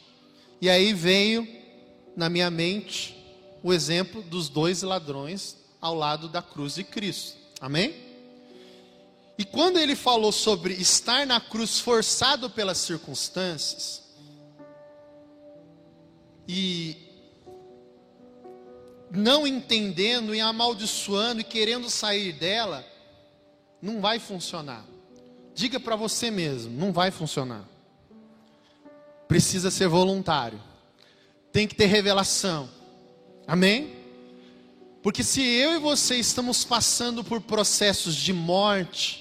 E 0.61 0.69
aí 0.69 0.93
veio 0.93 1.47
na 2.17 2.29
minha 2.29 2.51
mente 2.51 3.17
o 3.63 3.73
exemplo 3.73 4.23
dos 4.23 4.49
dois 4.49 4.83
ladrões 4.83 5.57
ao 5.81 5.95
lado 5.95 6.29
da 6.29 6.43
cruz 6.43 6.75
de 6.75 6.85
Cristo. 6.85 7.39
Amém? 7.61 7.95
E 9.39 9.45
quando 9.45 9.79
ele 9.79 9.97
falou 9.97 10.33
sobre 10.33 10.75
estar 10.75 11.27
na 11.27 11.41
cruz 11.41 11.81
forçado 11.81 12.51
pelas 12.51 12.77
circunstâncias, 12.79 14.03
e 16.47 16.97
não 19.11 19.47
entendendo 19.47 20.35
e 20.35 20.41
amaldiçoando 20.41 21.41
e 21.41 21.45
querendo 21.45 21.89
sair 21.89 22.33
dela, 22.33 22.85
não 23.81 24.01
vai 24.01 24.19
funcionar. 24.19 24.85
Diga 25.55 25.81
para 25.81 25.97
você 25.97 26.31
mesmo, 26.31 26.73
não 26.77 26.93
vai 26.93 27.11
funcionar. 27.11 27.65
Precisa 29.27 29.71
ser 29.71 29.89
voluntário. 29.89 30.61
Tem 31.53 31.67
que 31.67 31.75
ter 31.75 31.87
revelação. 31.87 32.69
Amém? 33.47 33.97
Porque 35.03 35.25
se 35.25 35.43
eu 35.43 35.73
e 35.75 35.79
você 35.79 36.17
estamos 36.17 36.65
passando 36.65 37.25
por 37.25 37.41
processos 37.41 38.15
de 38.15 38.33
morte, 38.33 39.20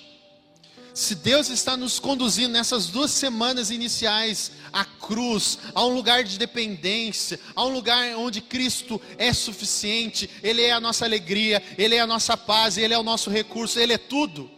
se 0.94 1.16
Deus 1.16 1.50
está 1.50 1.78
nos 1.78 2.00
conduzindo 2.00 2.54
nessas 2.54 2.88
duas 2.88 3.12
semanas 3.12 3.72
iniciais 3.72 4.52
à 4.74 4.84
cruz, 4.84 5.58
a 5.74 5.86
um 5.86 5.94
lugar 5.94 6.24
de 6.24 6.38
dependência, 6.38 7.40
a 7.56 7.64
um 7.66 7.70
lugar 7.70 8.16
onde 8.18 8.42
Cristo 8.42 9.02
é 9.18 9.32
suficiente, 9.34 10.30
Ele 10.44 10.62
é 10.62 10.72
a 10.72 10.80
nossa 10.80 11.06
alegria, 11.06 11.62
Ele 11.78 11.96
é 11.96 12.00
a 12.00 12.08
nossa 12.08 12.36
paz, 12.36 12.78
Ele 12.78 12.94
é 12.94 12.98
o 12.98 13.04
nosso 13.04 13.30
recurso, 13.30 13.80
Ele 13.80 13.94
é 13.94 13.98
tudo. 13.98 14.50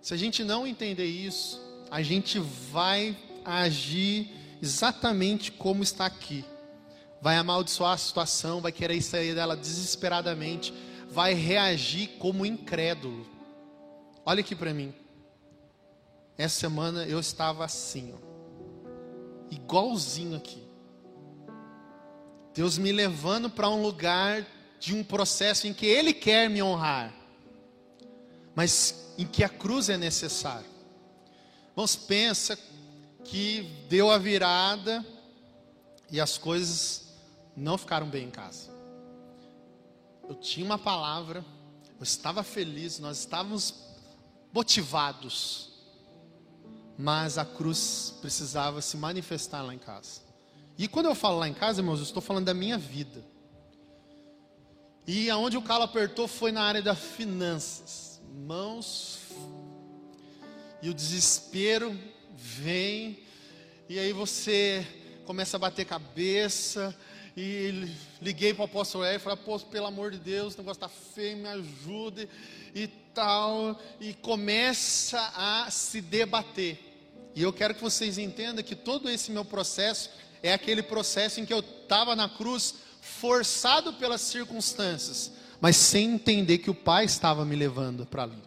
Se 0.00 0.14
a 0.14 0.16
gente 0.16 0.42
não 0.42 0.66
entender 0.66 1.06
isso, 1.06 1.60
a 1.90 2.02
gente 2.02 2.38
vai 2.38 3.16
agir 3.44 4.30
exatamente 4.62 5.52
como 5.52 5.82
está 5.82 6.06
aqui. 6.06 6.44
Vai 7.20 7.36
amaldiçoar 7.36 7.92
a 7.92 7.98
situação, 7.98 8.60
vai 8.60 8.72
querer 8.72 9.00
sair 9.02 9.34
dela 9.34 9.56
desesperadamente, 9.56 10.72
vai 11.10 11.34
reagir 11.34 12.08
como 12.18 12.46
incrédulo. 12.46 13.37
Olha 14.28 14.40
aqui 14.40 14.54
para 14.54 14.74
mim. 14.74 14.92
Essa 16.36 16.60
semana 16.60 17.06
eu 17.06 17.18
estava 17.18 17.64
assim, 17.64 18.12
ó, 18.12 18.18
igualzinho 19.50 20.36
aqui. 20.36 20.62
Deus 22.52 22.76
me 22.76 22.92
levando 22.92 23.48
para 23.48 23.70
um 23.70 23.80
lugar 23.80 24.46
de 24.78 24.94
um 24.94 25.02
processo 25.02 25.66
em 25.66 25.72
que 25.72 25.86
Ele 25.86 26.12
quer 26.12 26.50
me 26.50 26.62
honrar, 26.62 27.10
mas 28.54 29.14
em 29.16 29.26
que 29.26 29.42
a 29.42 29.48
cruz 29.48 29.88
é 29.88 29.96
necessária. 29.96 30.68
Vamos 31.74 31.96
pensa 31.96 32.58
que 33.24 33.62
deu 33.88 34.10
a 34.10 34.18
virada 34.18 35.02
e 36.10 36.20
as 36.20 36.36
coisas 36.36 37.14
não 37.56 37.78
ficaram 37.78 38.06
bem 38.10 38.26
em 38.26 38.30
casa. 38.30 38.68
Eu 40.28 40.34
tinha 40.34 40.66
uma 40.66 40.76
palavra, 40.76 41.42
eu 41.98 42.02
estava 42.02 42.42
feliz, 42.42 42.98
nós 42.98 43.20
estávamos 43.20 43.87
motivados. 44.52 45.70
Mas 46.96 47.38
a 47.38 47.44
cruz 47.44 48.14
precisava 48.20 48.82
se 48.82 48.96
manifestar 48.96 49.62
lá 49.62 49.74
em 49.74 49.78
casa. 49.78 50.20
E 50.76 50.86
quando 50.86 51.06
eu 51.06 51.14
falo 51.14 51.38
lá 51.38 51.48
em 51.48 51.54
casa, 51.54 51.80
irmãos, 51.80 51.98
eu 51.98 52.04
estou 52.04 52.22
falando 52.22 52.46
da 52.46 52.54
minha 52.54 52.78
vida. 52.78 53.24
E 55.06 55.30
aonde 55.30 55.56
o 55.56 55.62
calo 55.62 55.84
apertou 55.84 56.28
foi 56.28 56.52
na 56.52 56.62
área 56.62 56.82
das 56.82 56.98
finanças. 56.98 58.20
Mãos. 58.46 59.20
E 60.82 60.90
o 60.90 60.94
desespero 60.94 61.98
vem. 62.36 63.18
E 63.88 63.98
aí 63.98 64.12
você 64.12 64.86
começa 65.24 65.56
a 65.56 65.60
bater 65.60 65.84
cabeça. 65.84 66.96
E 67.40 67.88
liguei 68.20 68.52
para 68.52 68.62
o 68.62 68.64
apóstolo 68.64 69.04
Hélio 69.04 69.18
e 69.18 69.20
falei, 69.20 69.38
apóstolo, 69.38 69.70
pelo 69.70 69.86
amor 69.86 70.10
de 70.10 70.18
Deus, 70.18 70.54
o 70.54 70.58
negócio 70.58 70.84
está 70.84 70.88
feio, 70.88 71.36
me 71.36 71.46
ajude 71.46 72.28
e 72.74 72.88
tal, 73.14 73.80
e 74.00 74.12
começa 74.12 75.20
a 75.36 75.70
se 75.70 76.00
debater. 76.00 77.30
E 77.36 77.42
eu 77.42 77.52
quero 77.52 77.76
que 77.76 77.80
vocês 77.80 78.18
entendam 78.18 78.64
que 78.64 78.74
todo 78.74 79.08
esse 79.08 79.30
meu 79.30 79.44
processo 79.44 80.10
é 80.42 80.52
aquele 80.52 80.82
processo 80.82 81.38
em 81.38 81.46
que 81.46 81.52
eu 81.52 81.60
estava 81.60 82.16
na 82.16 82.28
cruz, 82.28 82.74
forçado 83.00 83.92
pelas 83.92 84.20
circunstâncias, 84.20 85.30
mas 85.60 85.76
sem 85.76 86.14
entender 86.14 86.58
que 86.58 86.70
o 86.70 86.74
Pai 86.74 87.04
estava 87.04 87.44
me 87.44 87.54
levando 87.54 88.04
para 88.04 88.24
ali. 88.24 88.42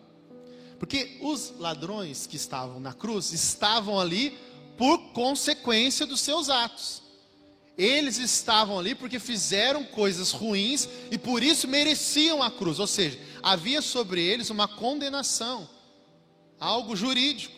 Porque 0.77 1.17
os 1.21 1.53
ladrões 1.57 2.27
que 2.27 2.35
estavam 2.35 2.77
na 2.77 2.93
cruz 2.93 3.31
estavam 3.31 3.97
ali 3.97 4.37
por 4.77 4.97
consequência 5.13 6.05
dos 6.05 6.19
seus 6.19 6.49
atos. 6.49 7.00
Eles 7.81 8.19
estavam 8.19 8.77
ali 8.77 8.93
porque 8.93 9.17
fizeram 9.17 9.83
coisas 9.83 10.31
ruins 10.31 10.87
e 11.09 11.17
por 11.17 11.41
isso 11.41 11.67
mereciam 11.67 12.43
a 12.43 12.51
cruz. 12.51 12.77
Ou 12.77 12.85
seja, 12.85 13.17
havia 13.41 13.81
sobre 13.81 14.21
eles 14.23 14.51
uma 14.51 14.67
condenação, 14.67 15.67
algo 16.59 16.95
jurídico. 16.95 17.55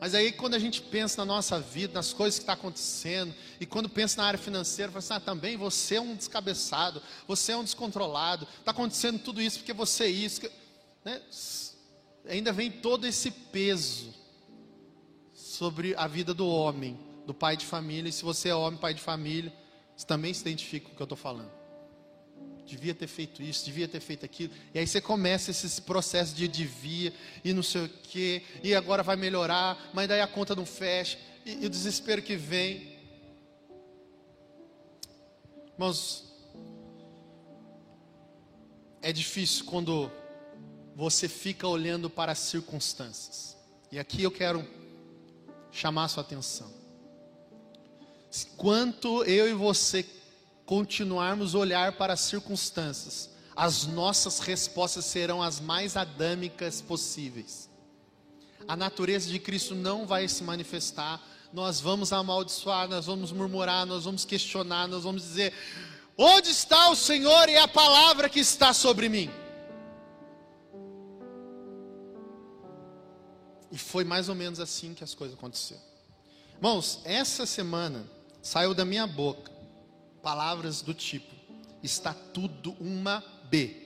Mas 0.00 0.12
aí 0.12 0.32
quando 0.32 0.54
a 0.54 0.58
gente 0.58 0.82
pensa 0.82 1.18
na 1.18 1.24
nossa 1.24 1.60
vida, 1.60 1.94
nas 1.94 2.12
coisas 2.12 2.36
que 2.36 2.42
estão 2.42 2.56
tá 2.56 2.60
acontecendo, 2.60 3.32
e 3.60 3.64
quando 3.64 3.88
pensa 3.88 4.20
na 4.20 4.26
área 4.26 4.40
financeira, 4.40 4.90
fala 4.90 4.98
assim, 4.98 5.14
ah, 5.14 5.20
também 5.20 5.56
você 5.56 5.94
é 5.94 6.00
um 6.00 6.16
descabeçado, 6.16 7.00
você 7.28 7.52
é 7.52 7.56
um 7.56 7.62
descontrolado, 7.62 8.48
está 8.58 8.72
acontecendo 8.72 9.20
tudo 9.20 9.40
isso 9.40 9.60
porque 9.60 9.72
você 9.72 10.02
é 10.02 10.10
isso. 10.10 10.40
Né? 11.04 11.22
Ainda 12.28 12.52
vem 12.52 12.72
todo 12.72 13.06
esse 13.06 13.30
peso 13.30 14.12
sobre 15.32 15.94
a 15.94 16.08
vida 16.08 16.34
do 16.34 16.48
homem, 16.48 16.98
do 17.26 17.34
pai 17.34 17.56
de 17.56 17.64
família. 17.64 18.08
E 18.08 18.12
se 18.12 18.24
você 18.24 18.48
é 18.48 18.54
homem, 18.54 18.78
pai 18.78 18.94
de 18.94 19.00
família, 19.00 19.52
você 19.96 20.06
também 20.06 20.32
se 20.32 20.40
identifica 20.40 20.86
com 20.86 20.92
o 20.92 20.96
que 20.96 21.02
eu 21.02 21.04
estou 21.04 21.18
falando. 21.18 21.50
Devia 22.66 22.94
ter 22.94 23.06
feito 23.06 23.42
isso, 23.42 23.64
devia 23.64 23.86
ter 23.86 24.00
feito 24.00 24.24
aquilo. 24.24 24.52
E 24.72 24.78
aí 24.78 24.86
você 24.86 25.00
começa 25.00 25.50
esse 25.50 25.82
processo 25.82 26.34
de 26.34 26.48
devia 26.48 27.12
e 27.44 27.52
não 27.52 27.62
sei 27.62 27.84
o 27.84 27.88
quê, 27.88 28.42
e 28.62 28.74
agora 28.74 29.02
vai 29.02 29.16
melhorar, 29.16 29.90
mas 29.92 30.08
daí 30.08 30.20
a 30.20 30.26
conta 30.26 30.54
não 30.54 30.64
fecha, 30.64 31.18
e, 31.44 31.62
e 31.62 31.66
o 31.66 31.70
desespero 31.70 32.22
que 32.22 32.36
vem. 32.36 32.94
Irmãos, 35.74 36.24
é 39.02 39.12
difícil 39.12 39.66
quando 39.66 40.10
você 40.96 41.28
fica 41.28 41.68
olhando 41.68 42.08
para 42.08 42.32
as 42.32 42.38
circunstâncias. 42.38 43.56
E 43.92 43.98
aqui 43.98 44.22
eu 44.22 44.30
quero 44.30 44.66
chamar 45.70 46.04
a 46.04 46.08
sua 46.08 46.22
atenção. 46.22 46.83
Quanto 48.56 49.22
eu 49.24 49.48
e 49.48 49.52
você 49.52 50.04
continuarmos 50.66 51.54
a 51.54 51.58
olhar 51.58 51.92
para 51.92 52.14
as 52.14 52.20
circunstâncias, 52.20 53.30
as 53.54 53.86
nossas 53.86 54.40
respostas 54.40 55.04
serão 55.04 55.42
as 55.42 55.60
mais 55.60 55.96
adâmicas 55.96 56.80
possíveis. 56.80 57.70
A 58.66 58.74
natureza 58.74 59.28
de 59.28 59.38
Cristo 59.38 59.74
não 59.74 60.06
vai 60.06 60.26
se 60.26 60.42
manifestar, 60.42 61.22
nós 61.52 61.80
vamos 61.80 62.12
amaldiçoar, 62.12 62.88
nós 62.88 63.06
vamos 63.06 63.30
murmurar, 63.30 63.86
nós 63.86 64.04
vamos 64.04 64.24
questionar, 64.24 64.88
nós 64.88 65.04
vamos 65.04 65.22
dizer: 65.22 65.52
onde 66.18 66.50
está 66.50 66.90
o 66.90 66.96
Senhor 66.96 67.48
e 67.48 67.56
a 67.56 67.68
palavra 67.68 68.28
que 68.28 68.40
está 68.40 68.72
sobre 68.72 69.08
mim? 69.08 69.30
E 73.70 73.78
foi 73.78 74.02
mais 74.02 74.28
ou 74.28 74.34
menos 74.34 74.58
assim 74.58 74.94
que 74.94 75.04
as 75.04 75.14
coisas 75.14 75.36
aconteceram. 75.36 75.82
Irmãos, 76.56 77.00
essa 77.04 77.44
semana 77.44 78.04
saiu 78.44 78.74
da 78.74 78.84
minha 78.84 79.06
boca 79.06 79.50
palavras 80.22 80.80
do 80.82 80.94
tipo: 80.94 81.34
está 81.82 82.14
tudo 82.14 82.76
uma 82.78 83.22
B. 83.44 83.82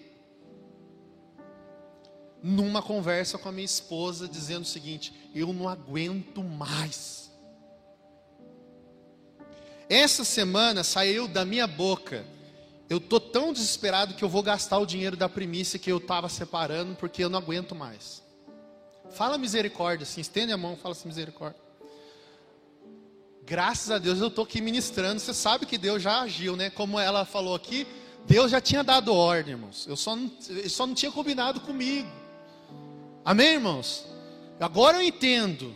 Numa 2.41 2.81
conversa 2.81 3.37
com 3.37 3.49
a 3.49 3.53
minha 3.53 3.65
esposa, 3.65 4.29
dizendo 4.29 4.63
o 4.63 4.69
seguinte: 4.69 5.13
eu 5.35 5.53
não 5.53 5.69
aguento 5.69 6.43
mais. 6.43 7.31
Essa 9.89 10.25
semana 10.25 10.85
saiu 10.85 11.27
da 11.27 11.45
minha 11.45 11.67
boca. 11.67 12.25
Eu 12.91 13.01
tô 13.01 13.21
tão 13.21 13.53
desesperado 13.53 14.15
que 14.15 14.25
eu 14.25 14.29
vou 14.29 14.43
gastar 14.43 14.79
o 14.79 14.87
dinheiro 14.87 15.17
da 15.17 15.29
primícia 15.29 15.79
que 15.79 15.93
eu 15.93 15.99
estava 15.99 16.29
separando 16.29 16.95
porque 16.95 17.23
eu 17.23 17.29
não 17.29 17.39
aguento 17.39 17.75
mais. 17.75 18.23
Fala 19.11 19.37
misericórdia, 19.37 20.05
assim, 20.05 20.21
estende 20.21 20.53
a 20.53 20.57
mão, 20.57 20.77
fala 20.77 20.93
assim, 20.93 21.09
misericórdia. 21.09 21.68
Graças 23.49 23.91
a 23.91 23.97
Deus 23.97 24.21
eu 24.21 24.27
estou 24.29 24.45
aqui 24.45 24.61
ministrando. 24.61 25.19
Você 25.19 25.33
sabe 25.33 25.65
que 25.65 25.79
Deus 25.79 26.03
já 26.03 26.21
agiu, 26.21 26.55
né? 26.55 26.69
Como 26.69 27.01
ela 27.01 27.25
falou 27.25 27.55
aqui, 27.55 27.87
Deus 28.27 28.51
já 28.51 28.61
tinha 28.61 28.85
dado 28.85 29.15
ordem, 29.15 29.53
irmãos. 29.53 29.87
Eu 29.89 29.97
só 29.97 30.15
não, 30.15 30.31
eu 30.51 30.69
só 30.69 30.87
não 30.87 30.95
tinha 30.95 31.11
combinado 31.11 31.59
comigo. 31.63 32.07
Amém, 33.25 33.55
irmãos? 33.55 34.05
Agora 34.61 34.99
eu 34.99 35.03
entendo. 35.03 35.75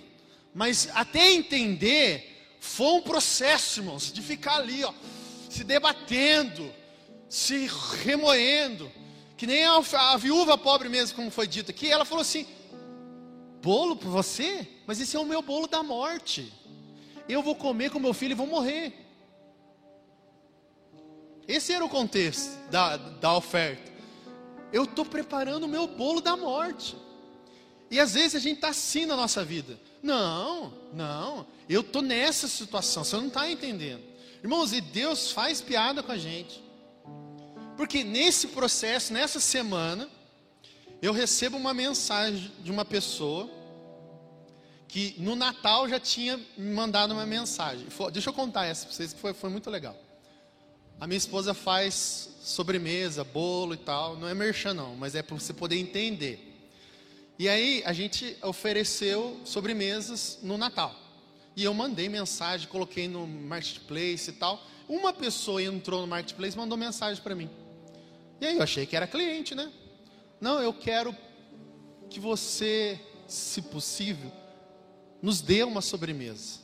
Mas 0.53 0.91
até 0.93 1.33
entender, 1.33 2.57
foi 2.61 2.93
um 2.93 3.01
processo, 3.01 3.81
irmãos, 3.81 4.13
de 4.13 4.21
ficar 4.21 4.57
ali, 4.57 4.85
ó, 4.85 4.93
se 5.49 5.65
debatendo, 5.65 6.71
se 7.27 7.71
remoendo. 8.05 8.93
Que 9.35 9.47
nem 9.47 9.65
a, 9.65 9.83
a 10.13 10.17
viúva 10.19 10.59
pobre 10.59 10.91
mesmo, 10.91 11.17
como 11.17 11.31
foi 11.31 11.47
dito 11.47 11.71
aqui, 11.71 11.91
ela 11.91 12.05
falou 12.05 12.21
assim: 12.21 12.47
bolo 13.63 13.97
para 13.97 14.11
você? 14.11 14.69
Mas 14.87 15.01
esse 15.01 15.17
é 15.17 15.19
o 15.19 15.25
meu 15.25 15.41
bolo 15.41 15.67
da 15.67 15.83
morte. 15.83 16.53
Eu 17.33 17.43
vou 17.43 17.55
comer 17.55 17.91
com 17.91 17.99
meu 17.99 18.13
filho 18.13 18.33
e 18.33 18.35
vou 18.35 18.47
morrer. 18.47 18.93
Esse 21.49 21.73
era 21.73 21.85
o 21.85 21.89
contexto 21.89 22.51
da, 22.71 22.97
da 22.97 23.37
oferta. 23.37 23.91
Eu 24.73 24.85
estou 24.85 25.05
preparando 25.05 25.65
o 25.65 25.69
meu 25.69 25.87
bolo 25.87 26.21
da 26.21 26.37
morte. 26.37 26.97
E 27.91 28.01
às 28.01 28.15
vezes 28.15 28.37
a 28.37 28.39
gente 28.39 28.57
está 28.57 28.69
assim 28.69 29.07
na 29.07 29.17
nossa 29.17 29.45
vida. 29.45 29.79
Não, 30.03 30.73
não, 30.93 31.47
eu 31.69 31.83
estou 31.83 32.03
nessa 32.03 32.49
situação, 32.49 33.05
você 33.05 33.17
não 33.17 33.29
está 33.29 33.51
entendendo. 33.51 34.03
Irmãos, 34.43 34.73
e 34.73 34.81
Deus 34.81 35.31
faz 35.31 35.61
piada 35.61 36.03
com 36.03 36.11
a 36.11 36.19
gente. 36.19 36.63
Porque 37.77 38.03
nesse 38.03 38.49
processo, 38.49 39.13
nessa 39.13 39.39
semana, 39.39 40.09
eu 41.01 41.13
recebo 41.13 41.57
uma 41.57 41.73
mensagem 41.73 42.51
de 42.61 42.71
uma 42.71 42.85
pessoa 42.85 43.49
que 44.93 45.15
no 45.17 45.35
Natal 45.35 45.89
já 45.89 45.99
tinha 45.99 46.37
me 46.55 46.75
mandado 46.75 47.15
uma 47.15 47.25
mensagem. 47.25 47.87
Deixa 48.13 48.29
eu 48.29 48.35
contar 48.35 48.67
essa 48.67 48.85
para 48.85 48.95
vocês, 48.95 49.15
que 49.15 49.19
foi, 49.19 49.33
foi 49.33 49.49
muito 49.49 49.71
legal. 49.71 49.97
A 51.01 51.07
minha 51.07 51.17
esposa 51.17 51.55
faz 51.55 52.29
sobremesa, 52.43 53.25
bolo 53.25 53.73
e 53.73 53.79
tal. 53.79 54.19
Não 54.19 54.29
é 54.29 54.35
merchan 54.35 54.75
não, 54.75 54.95
mas 54.95 55.15
é 55.15 55.23
para 55.23 55.35
você 55.35 55.55
poder 55.55 55.79
entender. 55.79 56.47
E 57.39 57.49
aí 57.49 57.83
a 57.87 57.95
gente 57.95 58.37
ofereceu 58.43 59.41
sobremesas 59.47 60.39
no 60.43 60.59
Natal. 60.59 60.95
E 61.57 61.65
eu 61.65 61.73
mandei 61.73 62.11
mensagem, 62.11 62.69
coloquei 62.69 63.09
no 63.09 63.27
marketplace 63.27 64.29
e 64.29 64.35
tal. 64.35 64.63
Uma 64.87 65.15
pessoa 65.15 65.63
entrou 65.63 66.03
no 66.03 66.07
marketplace 66.07 66.55
mandou 66.55 66.77
mensagem 66.77 67.23
para 67.23 67.35
mim. 67.35 67.49
E 68.43 68.47
aí 68.47 68.57
eu 68.59 68.63
achei 68.63 68.85
que 68.85 68.95
era 68.95 69.07
cliente, 69.07 69.55
né? 69.55 69.73
Não, 70.39 70.61
eu 70.61 70.75
quero 70.75 71.17
que 72.11 72.21
você, 72.21 73.01
se 73.27 73.63
possível, 73.63 74.31
nos 75.23 75.41
dê 75.41 75.63
uma 75.63 75.81
sobremesa. 75.81 76.61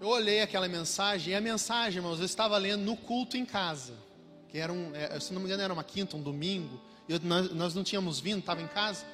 Eu 0.00 0.08
olhei 0.08 0.40
aquela 0.40 0.66
mensagem, 0.66 1.32
e 1.32 1.36
a 1.36 1.40
mensagem, 1.40 1.98
irmãos, 1.98 2.18
eu 2.18 2.26
estava 2.26 2.58
lendo 2.58 2.82
no 2.82 2.96
culto 2.96 3.36
em 3.36 3.46
casa. 3.46 3.94
Que 4.48 4.58
era 4.58 4.72
um, 4.72 4.92
é, 4.94 5.18
se 5.20 5.32
não 5.32 5.40
me 5.40 5.46
engano, 5.46 5.62
era 5.62 5.72
uma 5.72 5.84
quinta, 5.84 6.16
um 6.16 6.22
domingo. 6.22 6.80
Eu, 7.08 7.20
nós, 7.20 7.52
nós 7.52 7.74
não 7.74 7.84
tínhamos 7.84 8.18
vindo, 8.18 8.40
estava 8.40 8.60
em 8.60 8.66
casa. 8.66 9.06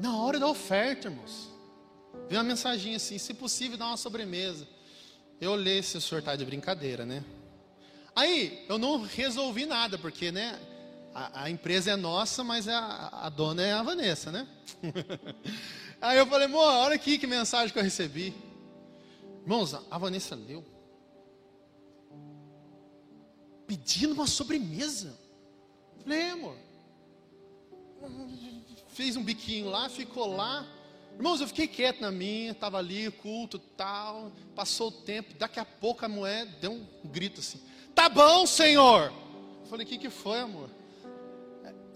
Na 0.00 0.16
hora 0.16 0.40
da 0.40 0.48
oferta, 0.48 1.06
irmãos. 1.06 1.48
Veio 2.28 2.40
uma 2.40 2.48
mensagem 2.48 2.96
assim: 2.96 3.16
se 3.18 3.32
possível, 3.34 3.78
dá 3.78 3.86
uma 3.86 3.96
sobremesa. 3.96 4.66
Eu 5.40 5.52
olhei 5.52 5.80
se 5.82 5.96
o 5.96 6.00
senhor 6.00 6.18
está 6.18 6.34
de 6.34 6.44
brincadeira, 6.44 7.06
né? 7.06 7.24
Aí, 8.14 8.64
eu 8.68 8.78
não 8.78 9.02
resolvi 9.02 9.64
nada, 9.64 9.96
porque, 9.96 10.32
né? 10.32 10.58
A, 11.18 11.48
empresa 11.48 11.92
é 11.92 11.96
nossa, 11.96 12.44
mas 12.44 12.68
a, 12.68 13.08
a 13.22 13.30
dona 13.30 13.62
é 13.62 13.72
a 13.72 13.82
Vanessa, 13.82 14.30
né? 14.30 14.46
Aí 15.98 16.18
eu 16.18 16.26
falei, 16.26 16.44
amor, 16.44 16.66
olha 16.66 16.94
aqui 16.94 17.16
que 17.16 17.26
mensagem 17.26 17.72
que 17.72 17.78
eu 17.78 17.82
recebi. 17.82 18.34
Irmãos, 19.40 19.72
a 19.90 19.96
Vanessa 19.96 20.34
leu. 20.34 20.62
Pedindo 23.66 24.12
uma 24.12 24.26
sobremesa. 24.26 25.18
Falei, 26.02 26.18
é, 26.18 26.30
amor. 26.32 26.56
Fez 28.88 29.16
um 29.16 29.24
biquinho 29.24 29.70
lá, 29.70 29.88
ficou 29.88 30.36
lá. 30.36 30.66
Irmãos, 31.14 31.40
eu 31.40 31.48
fiquei 31.48 31.66
quieto 31.66 32.02
na 32.02 32.10
minha, 32.10 32.52
estava 32.52 32.76
ali, 32.76 33.10
culto 33.10 33.58
tal. 33.58 34.30
Passou 34.54 34.88
o 34.88 34.92
tempo, 34.92 35.32
daqui 35.38 35.58
a 35.58 35.64
pouco 35.64 36.04
a 36.04 36.08
mulher 36.10 36.44
deu 36.60 36.72
um 36.72 36.86
grito 37.08 37.40
assim: 37.40 37.58
Tá 37.94 38.06
bom, 38.06 38.46
Senhor. 38.46 39.10
Eu 39.62 39.66
falei, 39.66 39.86
o 39.86 39.88
que, 39.88 39.96
que 39.96 40.10
foi, 40.10 40.40
amor? 40.40 40.68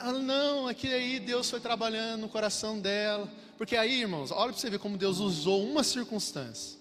Ah, 0.02 0.12
não, 0.14 0.66
aqui 0.66 0.90
aí 0.90 1.20
Deus 1.20 1.50
foi 1.50 1.60
trabalhando 1.60 2.22
no 2.22 2.28
coração 2.30 2.80
dela. 2.80 3.30
Porque 3.58 3.76
aí, 3.76 4.00
irmãos, 4.00 4.30
olha 4.30 4.50
para 4.50 4.58
você 4.58 4.70
ver 4.70 4.78
como 4.78 4.96
Deus 4.96 5.18
usou 5.18 5.62
uma 5.62 5.84
circunstância. 5.84 6.78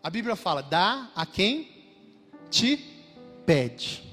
A 0.00 0.08
Bíblia 0.08 0.36
fala: 0.36 0.62
dá 0.62 1.10
a 1.16 1.26
quem 1.26 1.68
te 2.48 2.76
pede. 3.44 4.04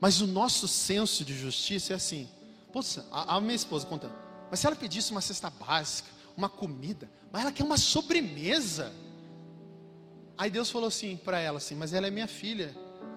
Mas 0.00 0.20
o 0.20 0.26
nosso 0.26 0.66
senso 0.66 1.24
de 1.24 1.32
justiça 1.32 1.92
é 1.92 1.96
assim. 1.96 2.28
Poxa, 2.72 3.06
a, 3.12 3.36
a 3.36 3.40
minha 3.40 3.54
esposa 3.54 3.86
contando. 3.86 4.14
Mas 4.50 4.58
se 4.58 4.66
ela 4.66 4.74
pedisse 4.74 5.12
uma 5.12 5.20
cesta 5.20 5.50
básica, 5.50 6.10
uma 6.36 6.48
comida, 6.48 7.08
mas 7.30 7.42
ela 7.42 7.52
quer 7.52 7.62
uma 7.62 7.78
sobremesa. 7.78 8.92
Aí 10.36 10.50
Deus 10.50 10.68
falou 10.68 10.88
assim 10.88 11.16
para 11.16 11.38
ela 11.38 11.58
assim: 11.58 11.76
Mas 11.76 11.92
ela 11.92 12.08
é 12.08 12.10
minha 12.10 12.26
filha. 12.26 12.74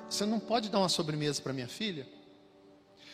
Você 0.08 0.24
não 0.24 0.40
pode 0.40 0.70
dar 0.70 0.78
uma 0.78 0.90
sobremesa 0.90 1.42
para 1.42 1.52
minha 1.52 1.68
filha? 1.68 2.08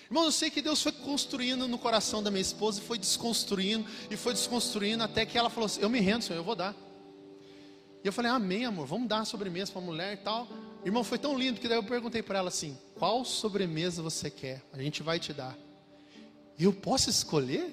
Irmão, 0.09 0.25
eu 0.25 0.31
sei 0.31 0.49
que 0.49 0.61
Deus 0.61 0.81
foi 0.81 0.91
construindo 0.91 1.67
no 1.67 1.77
coração 1.77 2.23
da 2.23 2.31
minha 2.31 2.41
esposa, 2.41 2.81
e 2.81 2.83
foi 2.83 2.97
desconstruindo, 2.97 3.87
e 4.09 4.17
foi 4.17 4.33
desconstruindo, 4.33 5.03
até 5.03 5.23
que 5.23 5.37
ela 5.37 5.51
falou 5.51 5.67
assim: 5.67 5.81
Eu 5.81 5.89
me 5.89 5.99
rendo, 5.99 6.23
Senhor, 6.23 6.39
eu 6.39 6.43
vou 6.43 6.55
dar. 6.55 6.75
E 8.03 8.07
eu 8.07 8.11
falei: 8.11 8.31
Amém, 8.31 8.65
amor, 8.65 8.87
vamos 8.87 9.07
dar 9.07 9.23
sobremesa 9.25 9.71
para 9.71 9.81
a 9.81 9.85
mulher 9.85 10.13
e 10.13 10.17
tal. 10.17 10.47
Irmão, 10.83 11.03
foi 11.03 11.19
tão 11.19 11.37
lindo 11.37 11.59
que 11.59 11.67
daí 11.67 11.77
eu 11.77 11.83
perguntei 11.83 12.23
para 12.23 12.39
ela 12.39 12.47
assim: 12.47 12.75
Qual 12.95 13.23
sobremesa 13.23 14.01
você 14.01 14.31
quer? 14.31 14.63
A 14.73 14.81
gente 14.81 15.03
vai 15.03 15.19
te 15.19 15.31
dar. 15.31 15.55
E 16.57 16.63
eu 16.63 16.73
posso 16.73 17.09
escolher? 17.09 17.65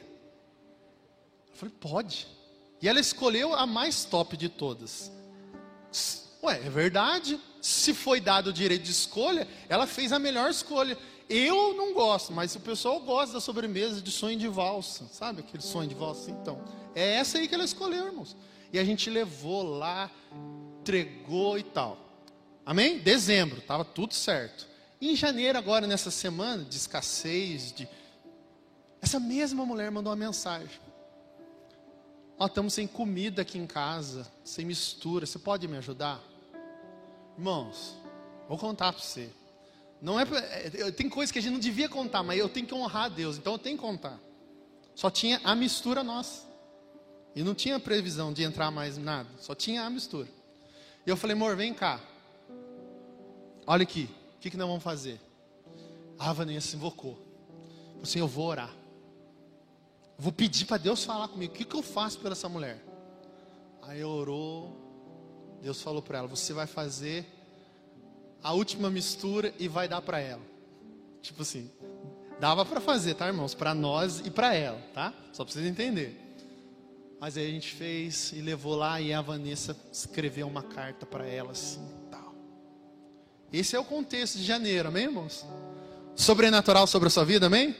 Eu 1.50 1.56
falei: 1.56 1.74
Pode. 1.80 2.26
E 2.82 2.88
ela 2.88 3.00
escolheu 3.00 3.54
a 3.54 3.66
mais 3.66 4.04
top 4.04 4.36
de 4.36 4.50
todas. 4.50 5.10
Ué, 6.42 6.58
é 6.66 6.70
verdade. 6.70 7.40
Se 7.62 7.94
foi 7.94 8.20
dado 8.20 8.48
o 8.48 8.52
direito 8.52 8.82
de 8.82 8.92
escolha, 8.92 9.48
ela 9.68 9.86
fez 9.86 10.12
a 10.12 10.18
melhor 10.18 10.50
escolha. 10.50 10.98
Eu 11.28 11.74
não 11.74 11.92
gosto, 11.92 12.32
mas 12.32 12.54
o 12.54 12.60
pessoal 12.60 13.00
gosta 13.00 13.34
da 13.34 13.40
sobremesa 13.40 14.00
de 14.00 14.12
sonho 14.12 14.38
de 14.38 14.46
valsa, 14.46 15.06
sabe 15.12 15.40
aquele 15.40 15.62
sonho 15.62 15.88
de 15.88 15.94
valsa? 15.94 16.30
Então, 16.30 16.62
é 16.94 17.14
essa 17.14 17.38
aí 17.38 17.48
que 17.48 17.54
ela 17.54 17.64
escolheu, 17.64 18.06
irmãos. 18.06 18.36
E 18.72 18.78
a 18.78 18.84
gente 18.84 19.10
levou 19.10 19.62
lá, 19.62 20.10
entregou 20.80 21.58
e 21.58 21.64
tal. 21.64 21.98
Amém? 22.64 22.98
Dezembro, 22.98 23.58
estava 23.58 23.84
tudo 23.84 24.14
certo. 24.14 24.68
E 25.00 25.10
em 25.10 25.16
janeiro, 25.16 25.58
agora, 25.58 25.86
nessa 25.86 26.10
semana 26.10 26.64
de 26.64 26.76
escassez, 26.76 27.72
de... 27.72 27.88
essa 29.00 29.18
mesma 29.18 29.66
mulher 29.66 29.90
mandou 29.90 30.10
uma 30.10 30.16
mensagem. 30.16 30.80
Ó, 32.38 32.46
estamos 32.46 32.74
sem 32.74 32.86
comida 32.86 33.42
aqui 33.42 33.58
em 33.58 33.66
casa, 33.66 34.30
sem 34.44 34.64
mistura, 34.64 35.26
você 35.26 35.38
pode 35.38 35.66
me 35.66 35.76
ajudar? 35.78 36.20
Irmãos, 37.36 37.96
vou 38.48 38.58
contar 38.58 38.92
para 38.92 39.02
você. 39.02 39.30
Não 40.06 40.20
é, 40.20 40.22
é, 40.22 40.90
tem 40.92 41.08
coisas 41.08 41.32
que 41.32 41.40
a 41.40 41.42
gente 41.42 41.54
não 41.54 41.58
devia 41.58 41.88
contar, 41.88 42.22
mas 42.22 42.38
eu 42.38 42.48
tenho 42.48 42.64
que 42.64 42.72
honrar 42.72 43.06
a 43.06 43.08
Deus, 43.08 43.38
então 43.38 43.54
eu 43.54 43.58
tenho 43.58 43.76
que 43.76 43.82
contar. 43.82 44.16
Só 44.94 45.10
tinha 45.10 45.40
a 45.42 45.52
mistura 45.52 46.04
nossa. 46.04 46.46
E 47.34 47.42
não 47.42 47.56
tinha 47.56 47.80
previsão 47.80 48.32
de 48.32 48.44
entrar 48.44 48.70
mais 48.70 48.96
nada, 48.96 49.28
só 49.40 49.52
tinha 49.52 49.82
a 49.82 49.90
mistura. 49.90 50.28
E 51.04 51.10
eu 51.10 51.16
falei, 51.16 51.34
amor, 51.34 51.56
vem 51.56 51.74
cá. 51.74 52.00
Olha 53.66 53.82
aqui, 53.82 54.08
o 54.36 54.38
que, 54.38 54.48
que 54.48 54.56
nós 54.56 54.68
vamos 54.68 54.84
fazer? 54.84 55.20
A 56.16 56.32
Vanessa 56.32 56.76
invocou. 56.76 57.14
Falei 57.94 58.02
assim, 58.04 58.20
eu 58.20 58.28
vou 58.28 58.46
orar. 58.46 58.72
Vou 60.16 60.30
pedir 60.30 60.66
para 60.66 60.76
Deus 60.76 61.02
falar 61.02 61.26
comigo. 61.26 61.52
O 61.52 61.56
que, 61.56 61.64
que 61.64 61.74
eu 61.74 61.82
faço 61.82 62.20
pela 62.20 62.34
essa 62.34 62.48
mulher? 62.48 62.80
Aí 63.82 64.04
orou. 64.04 65.58
Deus 65.60 65.82
falou 65.82 66.00
para 66.00 66.18
ela: 66.18 66.28
Você 66.28 66.52
vai 66.52 66.68
fazer 66.68 67.26
a 68.46 68.52
última 68.52 68.88
mistura 68.88 69.52
e 69.58 69.66
vai 69.66 69.88
dar 69.88 70.00
para 70.00 70.20
ela. 70.20 70.40
Tipo 71.20 71.42
assim, 71.42 71.68
dava 72.38 72.64
para 72.64 72.80
fazer, 72.80 73.14
tá, 73.14 73.26
irmãos? 73.26 73.54
Para 73.54 73.74
nós 73.74 74.20
e 74.24 74.30
para 74.30 74.54
ela, 74.54 74.80
tá? 74.94 75.12
Só 75.32 75.44
para 75.44 75.52
vocês 75.52 75.66
entenderem. 75.66 76.16
Mas 77.18 77.36
aí 77.36 77.44
a 77.44 77.50
gente 77.50 77.74
fez 77.74 78.30
e 78.30 78.36
levou 78.36 78.76
lá 78.76 79.00
e 79.00 79.12
a 79.12 79.20
Vanessa 79.20 79.76
escreveu 79.92 80.46
uma 80.46 80.62
carta 80.62 81.04
para 81.04 81.26
ela 81.26 81.50
assim, 81.50 81.84
tal. 82.08 82.32
Esse 83.52 83.74
é 83.74 83.80
o 83.80 83.84
contexto 83.84 84.38
de 84.38 84.44
janeiro, 84.44 84.90
amém, 84.90 85.06
irmãos? 85.06 85.44
Sobrenatural 86.14 86.86
sobre 86.86 87.08
a 87.08 87.10
sua 87.10 87.24
vida, 87.24 87.46
amém? 87.46 87.74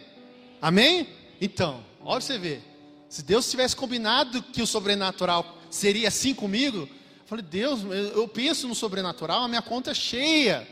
Amém? 0.61 1.09
Então, 1.40 1.81
olha 2.00 2.20
você 2.20 2.38
ver. 2.38 2.61
Se 3.09 3.22
Deus 3.22 3.48
tivesse 3.48 3.76
combinado 3.76 4.42
que 4.42 4.62
o 4.62 4.66
sobrenatural 4.66 5.59
seria 5.70 6.09
assim 6.09 6.35
comigo, 6.35 6.88
falei, 7.27 7.45
Deus, 7.45 7.81
eu 8.15 8.27
penso 8.29 8.67
no 8.67 8.75
sobrenatural, 8.75 9.43
a 9.43 9.49
minha 9.49 9.62
conta 9.62 9.91
é 9.91 9.95
cheia. 9.95 10.67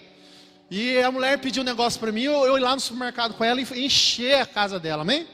E 0.70 0.98
a 0.98 1.10
mulher 1.10 1.38
pediu 1.40 1.62
um 1.62 1.66
negócio 1.66 2.00
para 2.00 2.10
mim, 2.10 2.22
eu, 2.22 2.44
eu 2.44 2.56
lá 2.56 2.74
no 2.74 2.80
supermercado 2.80 3.34
com 3.34 3.44
ela 3.44 3.60
e 3.60 3.84
encher 3.84 4.40
a 4.40 4.46
casa 4.46 4.80
dela, 4.80 5.02
amém? 5.02 5.26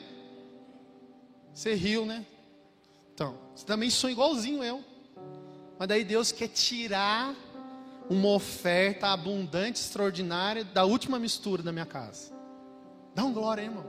Você 1.54 1.74
riu, 1.74 2.04
né? 2.04 2.26
Então, 3.14 3.38
você 3.54 3.64
também 3.64 3.90
sonha 3.90 4.12
igualzinho 4.12 4.64
eu. 4.64 4.84
Mas 5.78 5.88
daí 5.88 6.04
Deus 6.04 6.32
quer 6.32 6.48
tirar 6.48 7.34
uma 8.08 8.28
oferta 8.28 9.08
abundante, 9.08 9.80
extraordinária, 9.80 10.64
da 10.64 10.84
última 10.84 11.18
mistura 11.18 11.62
da 11.62 11.70
minha 11.70 11.86
casa. 11.86 12.32
Dá 13.14 13.24
um 13.24 13.32
glória 13.32 13.62
aí, 13.62 13.68
irmão. 13.68 13.86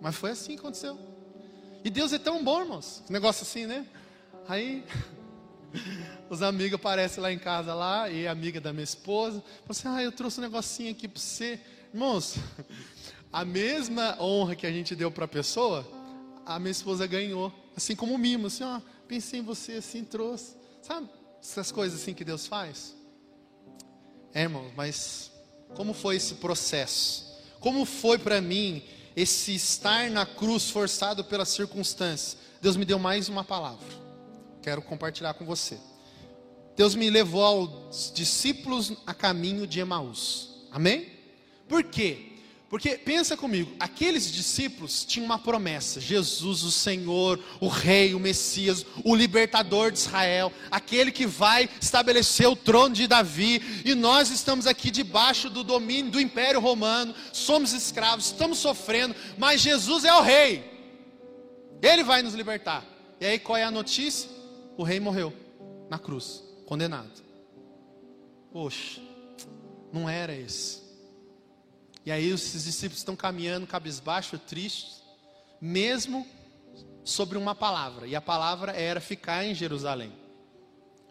Mas 0.00 0.16
foi 0.16 0.30
assim 0.30 0.54
que 0.54 0.60
aconteceu. 0.60 0.98
E 1.84 1.90
Deus 1.90 2.12
é 2.12 2.18
tão 2.18 2.42
bom, 2.42 2.60
irmãos. 2.60 3.02
Negócio 3.08 3.42
assim, 3.42 3.66
né? 3.66 3.86
Aí 4.48 4.84
os 6.28 6.42
amigos 6.42 6.74
aparecem 6.74 7.22
lá 7.22 7.32
em 7.32 7.38
casa 7.38 7.74
lá, 7.74 8.10
e 8.10 8.26
a 8.26 8.32
amiga 8.32 8.60
da 8.60 8.72
minha 8.72 8.84
esposa, 8.84 9.40
falou 9.40 9.70
assim: 9.70 9.88
"Ah, 9.88 10.02
eu 10.02 10.12
trouxe 10.12 10.38
um 10.38 10.42
negocinho 10.42 10.90
aqui 10.90 11.08
para 11.08 11.20
você". 11.20 11.58
Irmãos, 11.92 12.36
a 13.32 13.44
mesma 13.44 14.16
honra 14.20 14.54
que 14.54 14.66
a 14.66 14.72
gente 14.72 14.94
deu 14.94 15.10
para 15.10 15.24
a 15.24 15.28
pessoa, 15.28 15.86
a 16.44 16.58
minha 16.58 16.72
esposa 16.72 17.06
ganhou, 17.06 17.52
assim 17.76 17.96
como 17.96 18.18
mimo, 18.18 18.48
assim, 18.48 18.64
ó, 18.64 18.80
pensei 19.08 19.40
em 19.40 19.42
você 19.42 19.74
assim, 19.74 20.04
trouxe. 20.04 20.56
Sabe 20.82 21.08
essas 21.40 21.70
coisas 21.70 22.00
assim 22.00 22.14
que 22.14 22.24
Deus 22.24 22.46
faz? 22.46 22.94
É, 24.32 24.42
irmão, 24.42 24.70
mas 24.76 25.30
como 25.74 25.94
foi 25.94 26.16
esse 26.16 26.34
processo? 26.34 27.32
Como 27.60 27.84
foi 27.84 28.18
para 28.18 28.40
mim 28.40 28.82
esse 29.16 29.54
estar 29.54 30.10
na 30.10 30.26
cruz 30.26 30.70
forçado 30.70 31.24
pelas 31.24 31.48
circunstâncias? 31.50 32.36
Deus 32.60 32.76
me 32.76 32.84
deu 32.84 32.98
mais 32.98 33.28
uma 33.28 33.44
palavra. 33.44 34.03
Quero 34.64 34.80
compartilhar 34.80 35.34
com 35.34 35.44
você. 35.44 35.76
Deus 36.74 36.94
me 36.94 37.10
levou 37.10 37.44
aos 37.44 38.10
discípulos 38.14 38.94
a 39.06 39.12
caminho 39.12 39.66
de 39.66 39.78
Emaús. 39.78 40.64
Amém? 40.72 41.06
Por 41.68 41.84
quê? 41.84 42.30
Porque 42.70 42.96
pensa 42.96 43.36
comigo, 43.36 43.76
aqueles 43.78 44.32
discípulos 44.32 45.04
tinham 45.04 45.26
uma 45.26 45.38
promessa: 45.38 46.00
Jesus, 46.00 46.62
o 46.62 46.70
Senhor, 46.70 47.38
o 47.60 47.68
Rei, 47.68 48.14
o 48.14 48.18
Messias, 48.18 48.86
o 49.04 49.14
libertador 49.14 49.92
de 49.92 49.98
Israel, 49.98 50.50
aquele 50.70 51.12
que 51.12 51.26
vai 51.26 51.68
estabelecer 51.78 52.48
o 52.48 52.56
trono 52.56 52.94
de 52.94 53.06
Davi, 53.06 53.82
e 53.84 53.94
nós 53.94 54.30
estamos 54.30 54.66
aqui 54.66 54.90
debaixo 54.90 55.50
do 55.50 55.62
domínio 55.62 56.10
do 56.10 56.20
Império 56.20 56.58
Romano, 56.58 57.14
somos 57.34 57.74
escravos, 57.74 58.24
estamos 58.24 58.56
sofrendo, 58.60 59.14
mas 59.36 59.60
Jesus 59.60 60.06
é 60.06 60.14
o 60.14 60.22
Rei, 60.22 60.64
Ele 61.82 62.02
vai 62.02 62.22
nos 62.22 62.32
libertar. 62.32 62.82
E 63.20 63.26
aí 63.26 63.38
qual 63.38 63.58
é 63.58 63.64
a 63.64 63.70
notícia? 63.70 64.33
O 64.76 64.82
Rei 64.82 64.98
morreu 64.98 65.32
na 65.88 65.98
cruz, 65.98 66.42
condenado. 66.66 67.22
Poxa, 68.52 69.00
não 69.92 70.08
era 70.08 70.34
esse. 70.34 70.82
E 72.04 72.10
aí 72.12 72.32
os 72.32 72.40
discípulos 72.52 72.98
estão 72.98 73.16
caminhando 73.16 73.66
cabisbaixo, 73.66 74.38
tristes, 74.38 75.02
mesmo 75.60 76.26
sobre 77.04 77.38
uma 77.38 77.54
palavra. 77.54 78.06
E 78.06 78.14
a 78.14 78.20
palavra 78.20 78.72
era 78.72 79.00
ficar 79.00 79.44
em 79.44 79.54
Jerusalém. 79.54 80.12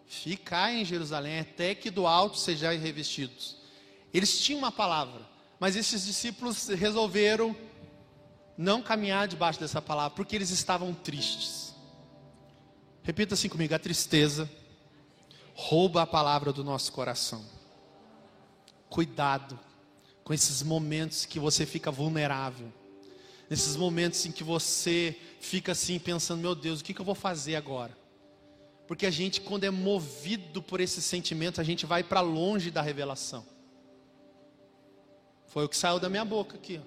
Ficar 0.06 0.72
em 0.74 0.86
Jerusalém 0.86 1.40
até 1.40 1.74
que 1.74 1.90
do 1.90 2.06
alto 2.06 2.38
sejais 2.38 2.82
revestidos. 2.82 3.58
Eles 4.14 4.40
tinham 4.40 4.60
uma 4.60 4.72
palavra, 4.72 5.22
mas 5.60 5.76
esses 5.76 6.06
discípulos 6.06 6.68
resolveram 6.68 7.56
não 8.56 8.84
caminhar 8.84 9.28
debaixo 9.28 9.60
dessa 9.60 9.82
palavra, 9.82 10.16
porque 10.16 10.36
eles 10.36 10.52
estavam 10.52 10.94
tristes. 10.94 11.73
Repita 13.04 13.34
assim 13.34 13.50
comigo: 13.50 13.76
a 13.76 13.80
tristeza 13.80 14.50
rouba 15.54 16.02
a 16.02 16.08
palavra 16.08 16.52
do 16.52 16.64
nosso 16.64 16.92
coração. 16.92 17.46
Cuidado 18.90 19.60
com 20.24 20.34
esses 20.34 20.64
momentos 20.64 21.26
que 21.26 21.40
você 21.40 21.66
fica 21.66 21.92
vulnerável, 21.92 22.72
nesses 23.50 23.76
momentos 23.76 24.26
em 24.26 24.32
que 24.32 24.44
você 24.44 25.18
fica 25.42 25.74
assim 25.74 26.00
pensando: 26.00 26.40
meu 26.40 26.56
Deus, 26.56 26.80
o 26.80 26.84
que, 26.84 26.94
que 26.94 27.02
eu 27.02 27.06
vou 27.06 27.16
fazer 27.16 27.56
agora? 27.56 27.96
Porque 28.88 29.06
a 29.06 29.12
gente, 29.12 29.42
quando 29.42 29.64
é 29.64 29.70
movido 29.70 30.62
por 30.62 30.80
esse 30.80 31.02
sentimento, 31.02 31.60
a 31.60 31.64
gente 31.64 31.86
vai 31.86 32.04
para 32.04 32.22
longe 32.22 32.70
da 32.70 32.82
revelação. 32.82 33.46
Foi 35.48 35.66
o 35.66 35.70
que 35.70 35.78
saiu 35.78 36.00
da 36.00 36.10
minha 36.10 36.26
boca 36.26 36.56
aqui. 36.56 36.82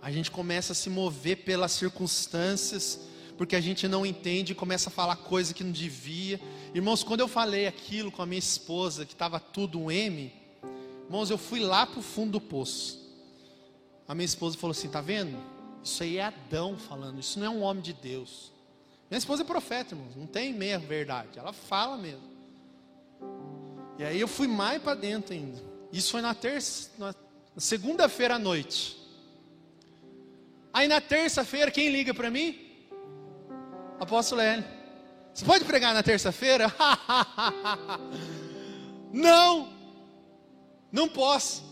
A 0.00 0.10
gente 0.10 0.30
começa 0.30 0.72
a 0.72 0.76
se 0.76 0.88
mover 0.88 1.44
pelas 1.44 1.72
circunstâncias, 1.72 3.00
porque 3.36 3.56
a 3.56 3.60
gente 3.60 3.86
não 3.86 4.06
entende 4.06 4.52
e 4.52 4.54
começa 4.54 4.88
a 4.88 4.92
falar 4.92 5.16
coisa 5.16 5.52
que 5.52 5.64
não 5.64 5.72
devia. 5.72 6.40
Irmãos, 6.74 7.02
quando 7.02 7.20
eu 7.20 7.28
falei 7.28 7.66
aquilo 7.66 8.10
com 8.10 8.22
a 8.22 8.26
minha 8.26 8.38
esposa, 8.38 9.04
que 9.04 9.12
estava 9.12 9.38
tudo 9.38 9.78
um 9.78 9.90
M, 9.90 10.32
Irmãos, 11.06 11.30
eu 11.30 11.38
fui 11.38 11.60
lá 11.60 11.86
para 11.86 12.00
o 12.00 12.02
fundo 12.02 12.32
do 12.32 12.40
poço. 12.40 13.00
A 14.08 14.14
minha 14.14 14.24
esposa 14.24 14.58
falou 14.58 14.72
assim: 14.72 14.88
tá 14.88 15.00
vendo? 15.00 15.38
Isso 15.82 16.02
aí 16.02 16.18
é 16.18 16.24
Adão 16.24 16.76
falando, 16.76 17.20
isso 17.20 17.38
não 17.38 17.46
é 17.46 17.50
um 17.50 17.62
homem 17.62 17.82
de 17.82 17.92
Deus. 17.92 18.52
Minha 19.08 19.18
esposa 19.18 19.42
é 19.42 19.46
profeta, 19.46 19.94
irmãos, 19.94 20.16
não 20.16 20.26
tem 20.26 20.52
meia 20.52 20.80
verdade, 20.80 21.38
ela 21.38 21.52
fala 21.52 21.96
mesmo. 21.96 22.36
E 23.96 24.02
aí 24.02 24.20
eu 24.20 24.26
fui 24.26 24.48
mais 24.48 24.82
para 24.82 24.94
dentro 24.94 25.32
ainda. 25.32 25.62
Isso 25.92 26.10
foi 26.10 26.20
na 26.20 26.34
terça, 26.34 26.90
na 26.98 27.14
segunda-feira 27.56 28.34
à 28.34 28.38
noite. 28.38 28.98
Aí 30.72 30.88
na 30.88 31.00
terça-feira, 31.00 31.70
quem 31.70 31.88
liga 31.88 32.12
para 32.12 32.32
mim? 32.32 32.65
Apóstolo 33.98 34.40
Hélio. 34.40 34.64
Você 35.32 35.44
pode 35.44 35.64
pregar 35.64 35.92
na 35.92 36.02
terça-feira? 36.02 36.72
não! 39.12 39.68
Não 40.90 41.08
posso. 41.08 41.62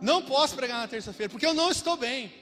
Não 0.00 0.22
posso 0.22 0.54
pregar 0.56 0.78
na 0.78 0.88
terça-feira, 0.88 1.30
porque 1.30 1.46
eu 1.46 1.54
não 1.54 1.70
estou 1.70 1.96
bem. 1.96 2.32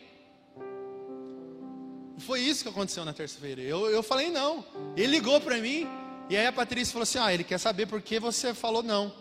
Foi 2.19 2.41
isso 2.41 2.63
que 2.63 2.69
aconteceu 2.69 3.05
na 3.05 3.13
terça-feira. 3.13 3.61
Eu, 3.61 3.91
eu 3.91 4.03
falei 4.03 4.31
não. 4.31 4.65
Ele 4.97 5.09
ligou 5.09 5.41
para 5.41 5.59
mim, 5.59 5.87
e 6.31 6.37
aí 6.37 6.47
a 6.47 6.53
Patrícia 6.53 6.93
falou 6.93 7.03
assim: 7.03 7.19
Ah, 7.19 7.33
ele 7.33 7.45
quer 7.45 7.59
saber 7.59 7.87
por 7.87 8.01
que 8.01 8.19
você 8.19 8.55
falou 8.55 8.83
não. 8.83 9.13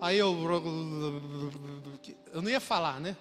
Aí 0.00 0.16
eu. 0.16 0.32
Eu 2.32 2.42
não 2.42 2.50
ia 2.50 2.60
falar, 2.60 3.00
né? 3.00 3.16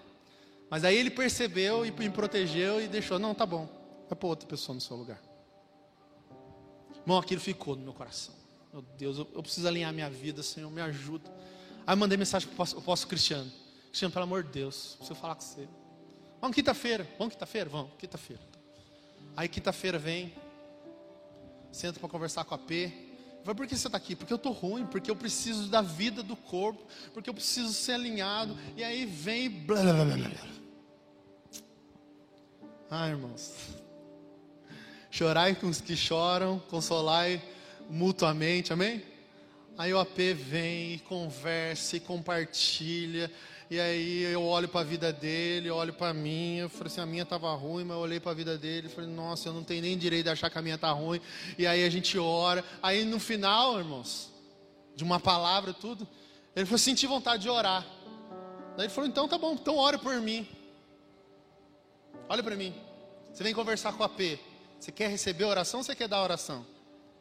Mas 0.69 0.84
aí 0.84 0.95
ele 0.95 1.10
percebeu 1.10 1.86
e 1.86 1.91
me 1.91 2.10
protegeu 2.10 2.82
e 2.82 2.88
deixou: 2.88 3.17
Não, 3.17 3.34
tá 3.34 3.45
bom. 3.45 3.67
Vai 4.08 4.17
para 4.17 4.28
outra 4.28 4.47
pessoa 4.47 4.76
no 4.76 4.82
seu 4.82 4.95
lugar. 4.95 5.19
Irmão, 7.08 7.20
aquilo 7.20 7.39
ficou 7.39 7.74
no 7.74 7.84
meu 7.84 7.93
coração. 7.93 8.36
Meu 8.74 8.82
Deus, 8.98 9.17
eu, 9.17 9.26
eu 9.34 9.41
preciso 9.41 9.65
alinhar 9.65 9.93
minha 9.93 10.10
vida, 10.10 10.43
Senhor, 10.43 10.70
me 10.70 10.82
ajuda. 10.82 11.32
Aí 11.86 11.93
eu 11.93 11.98
mandei 11.98 12.17
mensagem 12.17 12.50
para 12.50 12.60
o 12.60 12.80
apóstolo 12.80 13.10
Cristiano. 13.10 13.50
Cristiano, 13.86 14.13
pelo 14.13 14.24
amor 14.24 14.43
de 14.43 14.50
Deus, 14.52 14.96
preciso 14.98 15.17
falar 15.17 15.36
com 15.36 15.41
você. 15.41 15.70
Vamos 16.41 16.54
quinta-feira. 16.54 17.08
Vamos 17.17 17.34
quinta-feira? 17.34 17.70
Vamos, 17.70 17.91
quinta-feira. 17.98 18.41
Aí 19.38 19.48
quinta-feira 19.48 19.98
vem, 19.98 20.34
senta 21.72 21.98
para 21.98 22.10
conversar 22.10 22.43
com 22.43 22.56
a 22.56 22.58
P. 22.58 22.91
Vai, 23.41 23.56
por 23.56 23.65
que 23.65 23.78
você 23.78 23.88
está 23.88 23.98
aqui? 23.98 24.13
Porque 24.13 24.34
eu 24.34 24.36
estou 24.36 24.52
ruim, 24.52 24.86
porque 24.86 25.10
eu 25.10 25.15
preciso 25.15 25.70
da 25.70 25.82
vida 25.82 26.22
do 26.22 26.36
corpo, 26.36 26.86
porque 27.13 27.30
eu 27.30 27.34
preciso 27.34 27.72
ser 27.72 27.93
alinhado. 27.93 28.54
E 28.76 28.84
aí 28.84 29.06
vem. 29.06 29.50
Blá, 29.50 29.82
blá, 29.82 29.93
blá, 29.93 30.04
blá. 30.04 30.30
Ah, 32.91 33.08
irmãos. 33.08 33.87
Chorai 35.10 35.56
com 35.56 35.67
os 35.67 35.82
que 35.82 35.96
choram, 35.96 36.60
consolai 36.70 37.41
mutuamente, 37.89 38.74
amém? 38.74 39.02
Aí 39.78 39.93
o 39.93 40.00
AP 40.00 40.17
vem 40.36 40.93
e 40.93 41.00
conversa 41.00 41.98
e 41.98 42.00
compartilha. 42.00 43.32
E 43.70 43.80
aí 43.80 44.24
eu 44.24 44.43
olho 44.43 44.67
para 44.67 44.82
a 44.82 44.84
vida 44.84 45.12
dele, 45.12 45.70
olho 45.70 45.93
para 45.93 46.10
a 46.10 46.13
minha, 46.13 46.63
eu 46.63 46.70
falei 46.70 46.88
assim, 46.88 47.02
a 47.02 47.06
minha 47.06 47.24
estava 47.24 47.54
ruim, 47.54 47.84
mas 47.84 47.96
eu 47.96 48.02
olhei 48.02 48.20
para 48.20 48.32
a 48.32 48.36
vida 48.36 48.58
dele, 48.58 48.88
falei, 48.89 49.10
nossa, 49.10 49.50
eu 49.50 49.54
não 49.54 49.63
tenho 49.63 49.82
nem 49.82 49.98
direito 49.98 50.24
de 50.24 50.30
achar 50.30 50.50
que 50.50 50.58
a 50.58 50.62
minha 50.62 50.76
está 50.76 50.89
ruim. 50.91 51.22
E 51.58 51.67
aí 51.67 51.84
a 51.84 51.89
gente 51.89 52.17
ora. 52.17 52.63
Aí 52.82 53.04
no 53.04 53.20
final, 53.20 53.78
irmãos, 53.78 54.32
de 54.96 55.04
uma 55.04 55.20
palavra 55.20 55.74
tudo, 55.74 56.08
ele 56.56 56.65
falou, 56.65 56.80
senti 56.80 57.06
vontade 57.06 57.43
de 57.43 57.50
orar. 57.50 57.86
Daí 58.76 58.86
ele 58.86 58.93
falou, 58.93 59.10
então 59.10 59.28
tá 59.28 59.38
bom, 59.38 59.54
então 59.54 59.76
ore 59.76 59.98
por 59.98 60.15
mim. 60.22 60.48
Olha 62.30 62.41
para 62.41 62.56
mim. 62.56 62.74
Você 63.34 63.43
vem 63.43 63.54
conversar 63.54 63.93
com 63.93 64.04
a 64.04 64.10
P. 64.10 64.39
Você 64.80 64.92
quer 64.92 65.10
receber 65.10 65.46
oração 65.46 65.80
ou 65.80 65.84
você 65.84 65.96
quer 65.96 66.08
dar 66.08 66.22
oração? 66.22 66.66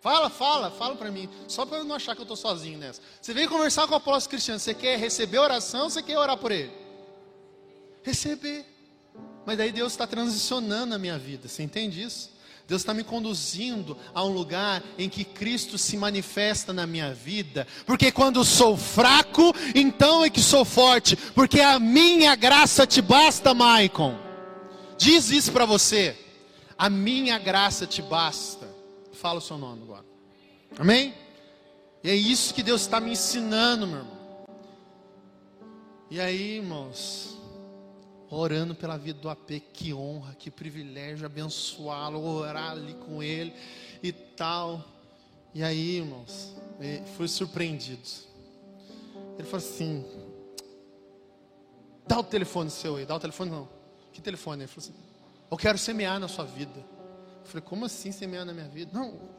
Fala, 0.01 0.31
fala, 0.31 0.71
fala 0.71 0.95
para 0.95 1.11
mim. 1.11 1.29
Só 1.49 1.67
para 1.67 1.79
eu 1.79 1.85
não 1.85 1.97
achar 1.97 2.15
que 2.15 2.21
eu 2.21 2.25
estou 2.25 2.37
sozinho 2.37 2.79
nessa. 2.79 3.01
Você 3.21 3.35
veio 3.35 3.49
conversar 3.49 3.87
com 3.87 3.95
o 3.95 3.97
apóstolo 3.97 4.31
Cristiano. 4.31 4.61
Você 4.61 4.75
quer 4.75 4.99
receber 4.99 5.39
oração 5.39 5.85
ou 5.85 5.91
você 5.91 6.03
quer 6.03 6.19
orar 6.19 6.37
por 6.37 6.53
ele? 6.53 6.71
Receber. 8.03 8.65
Mas 9.45 9.59
daí 9.59 9.73
Deus 9.73 9.93
está 9.93 10.07
transicionando 10.07 10.95
a 10.95 10.99
minha 10.99 11.19
vida. 11.19 11.49
Você 11.49 11.63
entende 11.63 12.03
isso? 12.03 12.31
Deus 12.69 12.83
está 12.83 12.93
me 12.93 13.05
conduzindo 13.05 13.97
a 14.13 14.25
um 14.25 14.29
lugar 14.29 14.83
em 14.99 15.09
que 15.09 15.25
Cristo 15.25 15.79
se 15.79 15.97
manifesta 15.97 16.73
na 16.73 16.87
minha 16.87 17.15
vida. 17.15 17.67
Porque 17.87 18.11
quando 18.11 18.45
sou 18.45 18.77
fraco, 18.77 19.55
então 19.75 20.25
é 20.25 20.31
que 20.31 20.41
sou 20.41 20.65
forte. 20.65 21.17
Porque 21.17 21.61
a 21.61 21.79
minha 21.79 22.35
graça 22.35 22.87
te 22.87 23.01
basta, 23.01 23.55
Maicon. 23.55 24.19
Diz 24.99 25.31
isso 25.31 25.53
para 25.53 25.65
você. 25.65 26.26
A 26.79 26.91
minha 26.91 27.39
graça 27.39 27.87
te 27.87 28.03
basta. 28.03 28.69
Fala 29.13 29.39
o 29.39 29.43
seu 29.43 29.57
nome 29.57 29.83
agora. 29.83 30.05
Amém? 30.79 31.15
E 32.05 32.11
é 32.11 32.15
isso 32.15 32.53
que 32.53 32.63
Deus 32.63 32.83
está 32.83 33.01
me 33.01 33.13
ensinando, 33.13 33.87
meu 33.87 33.99
irmão. 33.99 34.17
E 36.11 36.21
aí, 36.21 36.57
irmãos, 36.59 37.37
orando 38.31 38.75
pela 38.75 38.97
vida 38.97 39.19
do 39.19 39.29
AP, 39.29 39.61
que 39.73 39.93
honra, 39.93 40.35
que 40.35 40.51
privilégio 40.51 41.27
abençoá-lo, 41.27 42.23
orar 42.23 42.73
ali 42.73 42.95
com 42.95 43.23
ele 43.23 43.55
e 44.03 44.13
tal. 44.13 44.85
E 45.55 45.65
aí, 45.65 45.97
irmãos, 45.97 46.55
fui 47.17 47.27
surpreendido. 47.27 48.03
Ele 49.39 49.49
falou 49.49 49.67
assim: 49.67 50.05
dá 52.07 52.19
o 52.19 52.25
telefone 52.25 52.71
seu 52.71 52.97
aí, 52.97 53.07
dá 53.07 53.17
o 53.17 53.21
telefone 53.21 53.51
não. 53.51 53.69
Que 54.13 54.21
telefone? 54.21 54.63
Ele 54.63 54.69
falou 54.69 54.89
assim: 54.89 54.95
eu 55.51 55.57
quero 55.57 55.79
semear 55.79 56.19
na 56.19 56.29
sua 56.29 56.45
vida. 56.45 56.85
Eu 57.41 57.47
falei, 57.47 57.63
como 57.63 57.85
assim 57.85 58.11
semear 58.11 58.45
na 58.45 58.53
minha 58.53 58.69
vida? 58.69 58.91
Não. 58.93 59.37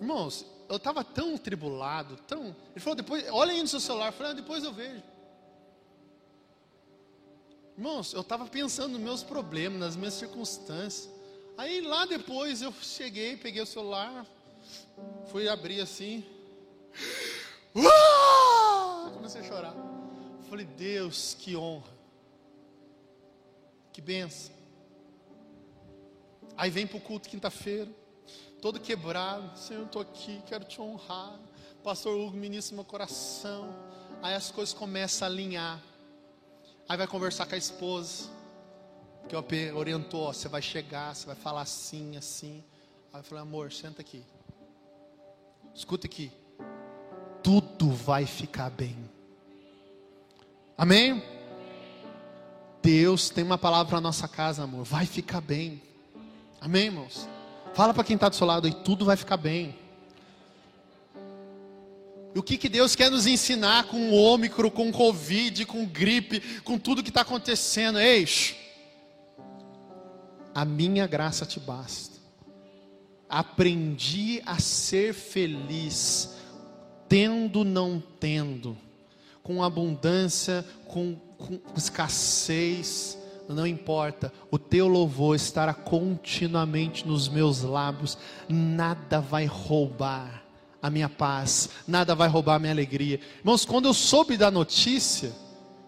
Irmãos, 0.00 0.46
eu 0.68 0.76
estava 0.76 1.04
tão 1.04 1.36
tribulado, 1.36 2.16
tão. 2.26 2.56
Ele 2.70 2.80
falou, 2.80 2.96
depois, 2.96 3.24
olha 3.30 3.52
aí 3.52 3.60
no 3.60 3.68
seu 3.68 3.80
celular. 3.80 4.08
Eu 4.08 4.12
falei, 4.12 4.32
ah, 4.32 4.34
depois 4.34 4.64
eu 4.64 4.72
vejo. 4.72 5.02
Irmãos, 7.76 8.14
eu 8.14 8.22
estava 8.22 8.46
pensando 8.46 8.92
nos 8.92 9.00
meus 9.00 9.22
problemas, 9.22 9.78
nas 9.78 9.96
minhas 9.96 10.14
circunstâncias. 10.14 11.10
Aí 11.58 11.80
lá 11.82 12.06
depois 12.06 12.62
eu 12.62 12.72
cheguei, 12.80 13.36
peguei 13.36 13.62
o 13.62 13.66
celular, 13.66 14.26
fui 15.26 15.48
abrir 15.48 15.80
assim. 15.80 16.24
Comecei 19.12 19.40
a 19.42 19.44
chorar. 19.44 19.74
Falei, 20.48 20.64
Deus, 20.64 21.36
que 21.38 21.56
honra. 21.56 21.95
Que 23.96 24.02
benção. 24.02 24.54
Aí 26.54 26.68
vem 26.68 26.86
para 26.86 26.98
o 26.98 27.00
culto 27.00 27.30
quinta-feira, 27.30 27.90
todo 28.60 28.78
quebrado. 28.78 29.58
Senhor, 29.58 29.80
eu 29.80 29.86
estou 29.86 30.02
aqui, 30.02 30.42
quero 30.44 30.66
te 30.66 30.82
honrar. 30.82 31.40
Pastor 31.82 32.14
Hugo 32.14 32.36
ministra 32.36 32.74
meu 32.74 32.84
coração. 32.84 33.74
Aí 34.22 34.34
as 34.34 34.50
coisas 34.50 34.74
começam 34.74 35.26
a 35.26 35.30
alinhar. 35.30 35.82
Aí 36.86 36.98
vai 36.98 37.06
conversar 37.06 37.46
com 37.46 37.54
a 37.54 37.58
esposa. 37.58 38.28
Que 39.30 39.34
o 39.34 39.38
AP 39.38 39.52
orientou, 39.74 40.24
ó, 40.24 40.32
você 40.34 40.46
vai 40.46 40.60
chegar, 40.60 41.16
você 41.16 41.24
vai 41.24 41.34
falar 41.34 41.62
assim, 41.62 42.18
assim. 42.18 42.62
Aí 43.14 43.20
eu 43.20 43.24
falei, 43.24 43.40
amor, 43.40 43.72
senta 43.72 44.02
aqui. 44.02 44.22
Escuta 45.74 46.06
aqui. 46.06 46.30
Tudo 47.42 47.90
vai 47.92 48.26
ficar 48.26 48.68
bem. 48.68 48.94
Amém? 50.76 51.35
Deus 52.86 53.30
tem 53.30 53.42
uma 53.42 53.58
palavra 53.58 53.86
para 53.86 54.00
nossa 54.00 54.28
casa, 54.28 54.62
amor. 54.62 54.84
Vai 54.84 55.06
ficar 55.06 55.40
bem. 55.40 55.82
Amém, 56.60 56.84
irmãos? 56.84 57.28
Fala 57.74 57.92
para 57.92 58.04
quem 58.04 58.14
está 58.14 58.28
do 58.28 58.36
seu 58.36 58.46
lado 58.46 58.68
aí, 58.68 58.72
tudo 58.72 59.04
vai 59.04 59.16
ficar 59.16 59.36
bem. 59.36 59.76
E 62.32 62.38
o 62.38 62.44
que, 62.44 62.56
que 62.56 62.68
Deus 62.68 62.94
quer 62.94 63.10
nos 63.10 63.26
ensinar 63.26 63.88
com 63.88 64.10
o 64.10 64.14
ômicro, 64.14 64.70
com 64.70 64.88
o 64.88 64.92
Covid, 64.92 65.66
com 65.66 65.84
gripe, 65.84 66.40
com 66.62 66.78
tudo 66.78 67.02
que 67.02 67.08
está 67.08 67.22
acontecendo? 67.22 67.98
Ei, 67.98 68.24
a 70.54 70.64
minha 70.64 71.08
graça 71.08 71.44
te 71.44 71.58
basta. 71.58 72.14
Aprendi 73.28 74.40
a 74.46 74.60
ser 74.60 75.12
feliz, 75.12 76.36
tendo, 77.08 77.64
não 77.64 78.00
tendo, 78.20 78.78
com 79.46 79.62
abundância, 79.62 80.64
com 80.88 81.16
com 81.38 81.60
escassez, 81.76 83.18
não 83.48 83.66
importa, 83.66 84.32
o 84.50 84.58
teu 84.58 84.88
louvor 84.88 85.36
estará 85.36 85.72
continuamente 85.72 87.06
nos 87.06 87.28
meus 87.28 87.62
lábios, 87.62 88.18
nada 88.48 89.20
vai 89.20 89.46
roubar 89.46 90.42
a 90.82 90.90
minha 90.90 91.08
paz, 91.08 91.68
nada 91.86 92.14
vai 92.14 92.28
roubar 92.28 92.56
a 92.56 92.58
minha 92.58 92.72
alegria. 92.72 93.20
Irmãos, 93.38 93.64
quando 93.64 93.86
eu 93.86 93.94
soube 93.94 94.36
da 94.36 94.50
notícia 94.50 95.32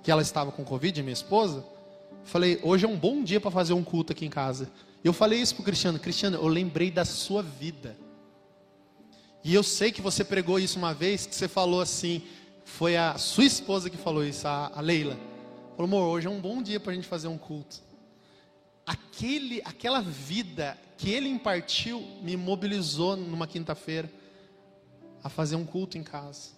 que 0.02 0.10
ela 0.10 0.22
estava 0.22 0.52
com 0.52 0.64
Covid, 0.64 1.02
minha 1.02 1.12
esposa, 1.12 1.64
falei, 2.24 2.60
hoje 2.62 2.84
é 2.84 2.88
um 2.88 2.96
bom 2.96 3.22
dia 3.22 3.40
para 3.40 3.50
fazer 3.50 3.72
um 3.72 3.82
culto 3.82 4.12
aqui 4.12 4.24
em 4.24 4.30
casa. 4.30 4.70
Eu 5.02 5.12
falei 5.12 5.40
isso 5.40 5.54
para 5.54 5.62
o 5.62 5.64
Cristiano, 5.64 5.98
Cristiano, 5.98 6.36
eu 6.36 6.46
lembrei 6.46 6.90
da 6.90 7.04
sua 7.04 7.42
vida. 7.42 7.96
E 9.42 9.54
eu 9.54 9.62
sei 9.62 9.90
que 9.90 10.02
você 10.02 10.22
pregou 10.22 10.58
isso 10.58 10.78
uma 10.78 10.92
vez, 10.92 11.26
que 11.26 11.34
você 11.34 11.48
falou 11.48 11.80
assim, 11.80 12.22
foi 12.68 12.96
a 12.96 13.16
sua 13.18 13.44
esposa 13.44 13.90
que 13.90 13.96
falou 13.96 14.24
isso, 14.24 14.46
a, 14.46 14.70
a 14.74 14.80
Leila. 14.80 15.18
Falou, 15.70 15.84
amor, 15.84 16.02
hoje 16.08 16.26
é 16.26 16.30
um 16.30 16.40
bom 16.40 16.62
dia 16.62 16.78
para 16.78 16.92
a 16.92 16.94
gente 16.94 17.08
fazer 17.08 17.26
um 17.26 17.38
culto. 17.38 17.80
Aquele, 18.86 19.60
aquela 19.64 20.00
vida 20.00 20.78
que 20.96 21.10
ele 21.10 21.28
impartiu 21.28 22.00
me 22.22 22.36
mobilizou 22.36 23.16
numa 23.16 23.46
quinta-feira 23.46 24.10
a 25.24 25.28
fazer 25.28 25.56
um 25.56 25.64
culto 25.64 25.98
em 25.98 26.04
casa. 26.04 26.50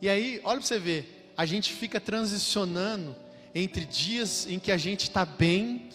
E 0.00 0.08
aí, 0.08 0.40
olha 0.44 0.58
para 0.58 0.66
você 0.66 0.78
ver, 0.78 1.32
a 1.36 1.44
gente 1.44 1.72
fica 1.72 1.98
transicionando 1.98 3.16
entre 3.54 3.84
dias 3.84 4.46
em 4.46 4.58
que 4.58 4.70
a 4.70 4.76
gente 4.76 5.04
está 5.04 5.24
bem, 5.24 5.88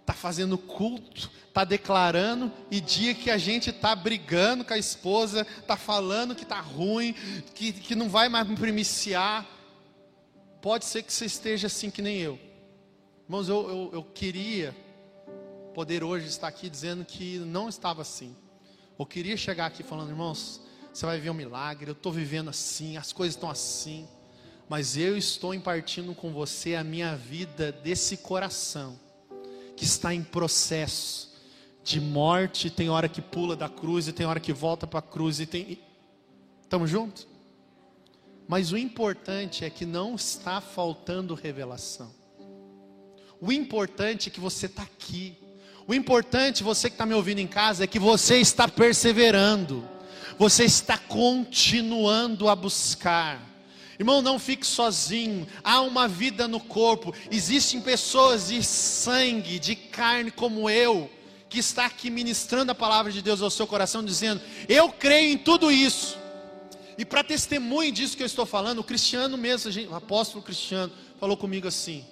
está 0.00 0.12
fazendo 0.12 0.56
culto, 0.56 1.30
está 1.52 1.64
declarando, 1.64 2.50
e 2.70 2.80
dia 2.80 3.14
que 3.14 3.30
a 3.30 3.36
gente 3.36 3.68
está 3.68 3.94
brigando 3.94 4.64
com 4.64 4.72
a 4.72 4.78
esposa, 4.78 5.46
está 5.58 5.76
falando 5.76 6.34
que 6.34 6.44
está 6.44 6.58
ruim, 6.58 7.14
que, 7.54 7.74
que 7.74 7.94
não 7.94 8.08
vai 8.08 8.30
mais 8.30 8.48
me 8.48 8.56
primiciar. 8.56 9.46
Pode 10.62 10.86
ser 10.86 11.02
que 11.02 11.12
você 11.12 11.26
esteja 11.26 11.66
assim 11.66 11.90
que 11.90 12.00
nem 12.00 12.16
eu. 12.16 12.38
Irmãos, 13.24 13.50
eu, 13.50 13.68
eu, 13.68 13.90
eu 13.92 14.02
queria 14.02 14.74
poder 15.74 16.02
hoje 16.02 16.26
estar 16.26 16.48
aqui 16.48 16.70
dizendo 16.70 17.04
que 17.04 17.38
não 17.40 17.68
estava 17.68 18.00
assim. 18.00 18.34
Eu 18.98 19.04
queria 19.04 19.36
chegar 19.36 19.66
aqui 19.66 19.82
falando, 19.82 20.08
irmãos, 20.08 20.62
você 20.90 21.04
vai 21.04 21.20
ver 21.20 21.28
um 21.28 21.34
milagre, 21.34 21.90
eu 21.90 21.92
estou 21.92 22.12
vivendo 22.12 22.48
assim, 22.48 22.96
as 22.96 23.12
coisas 23.12 23.34
estão 23.34 23.50
assim. 23.50 24.08
Mas 24.70 24.96
eu 24.96 25.18
estou 25.18 25.52
impartindo 25.52 26.14
com 26.14 26.32
você 26.32 26.76
a 26.76 26.84
minha 26.84 27.14
vida 27.14 27.70
desse 27.70 28.16
coração, 28.16 28.98
que 29.76 29.84
está 29.84 30.14
em 30.14 30.22
processo 30.22 31.31
de 31.84 32.00
morte, 32.00 32.70
tem 32.70 32.88
hora 32.88 33.08
que 33.08 33.20
pula 33.20 33.56
da 33.56 33.68
cruz 33.68 34.06
e 34.08 34.12
tem 34.12 34.26
hora 34.26 34.40
que 34.40 34.52
volta 34.52 34.86
para 34.86 35.00
a 35.00 35.02
cruz 35.02 35.40
e 35.40 35.46
tem. 35.46 35.78
Estamos 36.62 36.88
juntos? 36.88 37.26
Mas 38.46 38.72
o 38.72 38.76
importante 38.76 39.64
é 39.64 39.70
que 39.70 39.84
não 39.84 40.14
está 40.14 40.60
faltando 40.60 41.34
revelação. 41.34 42.12
O 43.40 43.50
importante 43.50 44.28
é 44.28 44.32
que 44.32 44.40
você 44.40 44.66
está 44.66 44.82
aqui. 44.82 45.36
O 45.86 45.94
importante, 45.94 46.62
você 46.62 46.88
que 46.88 46.94
está 46.94 47.04
me 47.04 47.14
ouvindo 47.14 47.40
em 47.40 47.46
casa, 47.46 47.84
é 47.84 47.86
que 47.86 47.98
você 47.98 48.38
está 48.38 48.68
perseverando. 48.68 49.88
Você 50.38 50.64
está 50.64 50.96
continuando 50.96 52.48
a 52.48 52.54
buscar. 52.54 53.40
Irmão, 53.98 54.22
não 54.22 54.38
fique 54.38 54.66
sozinho. 54.66 55.46
Há 55.62 55.80
uma 55.80 56.06
vida 56.06 56.46
no 56.46 56.60
corpo. 56.60 57.14
Existem 57.30 57.80
pessoas 57.80 58.48
de 58.48 58.62
sangue, 58.62 59.58
de 59.58 59.74
carne 59.74 60.30
como 60.30 60.70
eu, 60.70 61.10
que 61.52 61.58
está 61.58 61.84
aqui 61.84 62.08
ministrando 62.08 62.72
a 62.72 62.74
palavra 62.74 63.12
de 63.12 63.20
Deus 63.20 63.42
ao 63.42 63.50
seu 63.50 63.66
coração, 63.66 64.02
dizendo: 64.02 64.40
Eu 64.66 64.88
creio 64.88 65.34
em 65.34 65.36
tudo 65.36 65.70
isso. 65.70 66.18
E 66.96 67.04
para 67.04 67.22
testemunho 67.22 67.92
disso 67.92 68.16
que 68.16 68.22
eu 68.22 68.26
estou 68.26 68.46
falando, 68.46 68.78
o 68.78 68.84
Cristiano 68.84 69.36
mesmo, 69.36 69.70
o 69.90 69.94
apóstolo 69.94 70.42
Cristiano, 70.42 70.90
falou 71.20 71.36
comigo 71.36 71.68
assim: 71.68 72.06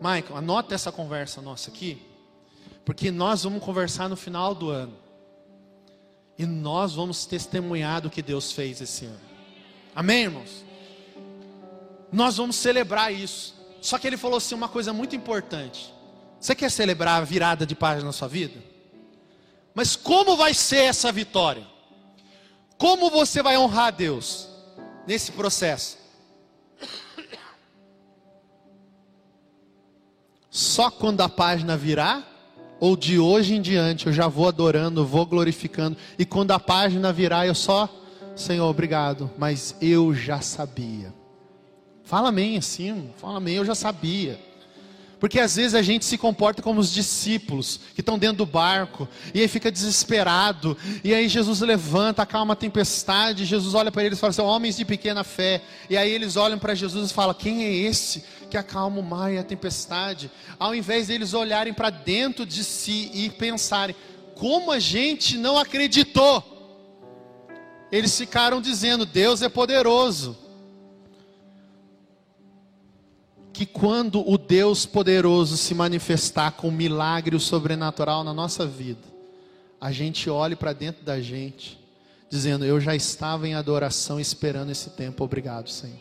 Michael, 0.00 0.38
anota 0.38 0.74
essa 0.74 0.90
conversa 0.90 1.42
nossa 1.42 1.70
aqui, 1.70 2.00
porque 2.82 3.10
nós 3.10 3.44
vamos 3.44 3.62
conversar 3.62 4.08
no 4.08 4.16
final 4.16 4.54
do 4.54 4.70
ano. 4.70 4.96
E 6.38 6.46
nós 6.46 6.94
vamos 6.94 7.26
testemunhar 7.26 8.00
do 8.00 8.10
que 8.10 8.22
Deus 8.22 8.52
fez 8.52 8.80
esse 8.80 9.04
ano. 9.04 9.20
Amém, 9.94 10.22
irmãos? 10.24 10.64
Nós 12.10 12.38
vamos 12.38 12.56
celebrar 12.56 13.12
isso. 13.12 13.54
Só 13.82 13.98
que 13.98 14.06
ele 14.06 14.16
falou 14.16 14.38
assim 14.38 14.54
uma 14.54 14.68
coisa 14.68 14.94
muito 14.94 15.14
importante. 15.14 15.92
Você 16.44 16.54
quer 16.54 16.70
celebrar 16.70 17.22
a 17.22 17.24
virada 17.24 17.64
de 17.64 17.74
página 17.74 18.04
na 18.04 18.12
sua 18.12 18.28
vida? 18.28 18.62
Mas 19.74 19.96
como 19.96 20.36
vai 20.36 20.52
ser 20.52 20.82
essa 20.82 21.10
vitória? 21.10 21.66
Como 22.76 23.08
você 23.08 23.42
vai 23.42 23.56
honrar 23.56 23.86
a 23.86 23.90
Deus 23.90 24.46
nesse 25.06 25.32
processo? 25.32 25.96
Só 30.50 30.90
quando 30.90 31.22
a 31.22 31.30
página 31.30 31.78
virar? 31.78 32.22
Ou 32.78 32.94
de 32.94 33.18
hoje 33.18 33.54
em 33.54 33.62
diante 33.62 34.08
eu 34.08 34.12
já 34.12 34.28
vou 34.28 34.46
adorando, 34.46 35.06
vou 35.06 35.24
glorificando, 35.24 35.96
e 36.18 36.26
quando 36.26 36.50
a 36.50 36.60
página 36.60 37.10
virar 37.10 37.46
eu 37.46 37.54
só, 37.54 37.88
Senhor, 38.36 38.68
obrigado, 38.68 39.30
mas 39.38 39.74
eu 39.80 40.14
já 40.14 40.42
sabia. 40.42 41.10
Fala 42.02 42.28
amém 42.28 42.58
assim, 42.58 43.10
fala 43.16 43.38
amém, 43.38 43.54
eu 43.54 43.64
já 43.64 43.74
sabia. 43.74 44.38
Porque 45.24 45.40
às 45.40 45.56
vezes 45.56 45.74
a 45.74 45.80
gente 45.80 46.04
se 46.04 46.18
comporta 46.18 46.60
como 46.60 46.78
os 46.78 46.92
discípulos 46.92 47.80
que 47.94 48.02
estão 48.02 48.18
dentro 48.18 48.36
do 48.36 48.44
barco, 48.44 49.08
e 49.32 49.40
aí 49.40 49.48
fica 49.48 49.72
desesperado, 49.72 50.76
e 51.02 51.14
aí 51.14 51.28
Jesus 51.30 51.62
levanta, 51.62 52.20
acalma 52.20 52.52
a 52.52 52.56
tempestade, 52.56 53.46
Jesus 53.46 53.72
olha 53.72 53.90
para 53.90 54.04
eles 54.04 54.18
e 54.18 54.20
fala 54.20 54.32
assim: 54.32 54.42
homens 54.42 54.76
de 54.76 54.84
pequena 54.84 55.24
fé. 55.24 55.62
E 55.88 55.96
aí 55.96 56.10
eles 56.12 56.36
olham 56.36 56.58
para 56.58 56.74
Jesus 56.74 57.10
e 57.10 57.14
falam: 57.14 57.32
quem 57.32 57.64
é 57.64 57.72
esse 57.72 58.22
que 58.50 58.58
acalma 58.58 59.00
o 59.00 59.02
mar 59.02 59.32
e 59.32 59.38
a 59.38 59.42
tempestade? 59.42 60.30
Ao 60.58 60.74
invés 60.74 61.06
deles 61.06 61.32
olharem 61.32 61.72
para 61.72 61.88
dentro 61.88 62.44
de 62.44 62.62
si 62.62 63.10
e 63.14 63.30
pensarem: 63.30 63.96
como 64.34 64.70
a 64.70 64.78
gente 64.78 65.38
não 65.38 65.56
acreditou? 65.56 66.44
Eles 67.90 68.14
ficaram 68.14 68.60
dizendo: 68.60 69.06
Deus 69.06 69.40
é 69.40 69.48
poderoso. 69.48 70.43
Que 73.54 73.64
quando 73.64 74.28
o 74.28 74.36
Deus 74.36 74.84
poderoso 74.84 75.56
se 75.56 75.76
manifestar 75.76 76.50
com 76.50 76.68
um 76.68 76.72
milagre 76.72 77.38
sobrenatural 77.38 78.24
na 78.24 78.34
nossa 78.34 78.66
vida, 78.66 79.06
a 79.80 79.92
gente 79.92 80.28
olhe 80.28 80.56
para 80.56 80.72
dentro 80.72 81.04
da 81.04 81.20
gente, 81.20 81.78
dizendo: 82.28 82.64
Eu 82.64 82.80
já 82.80 82.96
estava 82.96 83.46
em 83.46 83.54
adoração 83.54 84.18
esperando 84.18 84.72
esse 84.72 84.90
tempo, 84.90 85.22
obrigado, 85.22 85.70
Senhor. 85.70 85.96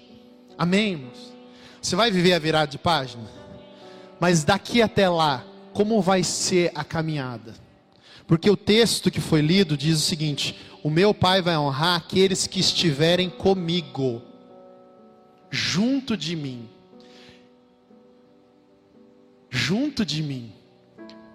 Amém, 0.58 0.94
irmãos? 0.94 1.32
Você 1.80 1.96
vai 1.96 2.10
viver 2.10 2.34
a 2.34 2.39
virada 2.39 2.72
de 2.72 2.80
página? 2.80 3.24
Mas 4.20 4.44
daqui 4.44 4.82
até 4.82 5.08
lá, 5.08 5.46
como 5.74 6.02
vai 6.02 6.24
ser 6.24 6.72
a 6.74 6.84
caminhada? 6.84 7.54
Porque 8.26 8.50
o 8.50 8.58
texto 8.58 9.12
que 9.12 9.22
foi 9.22 9.42
lido 9.42 9.78
diz 9.78 10.00
o 10.00 10.02
seguinte: 10.02 10.58
O 10.82 10.89
meu 10.89 11.13
Pai 11.13 11.39
vai 11.39 11.56
honrar 11.56 11.98
aqueles 11.98 12.48
que 12.48 12.60
estiverem 12.60 13.30
comigo, 13.30 14.24
junto 15.52 16.18
de 16.18 16.36
mim 16.36 16.73
junto 19.63 20.06
de 20.06 20.21
mim. 20.21 20.52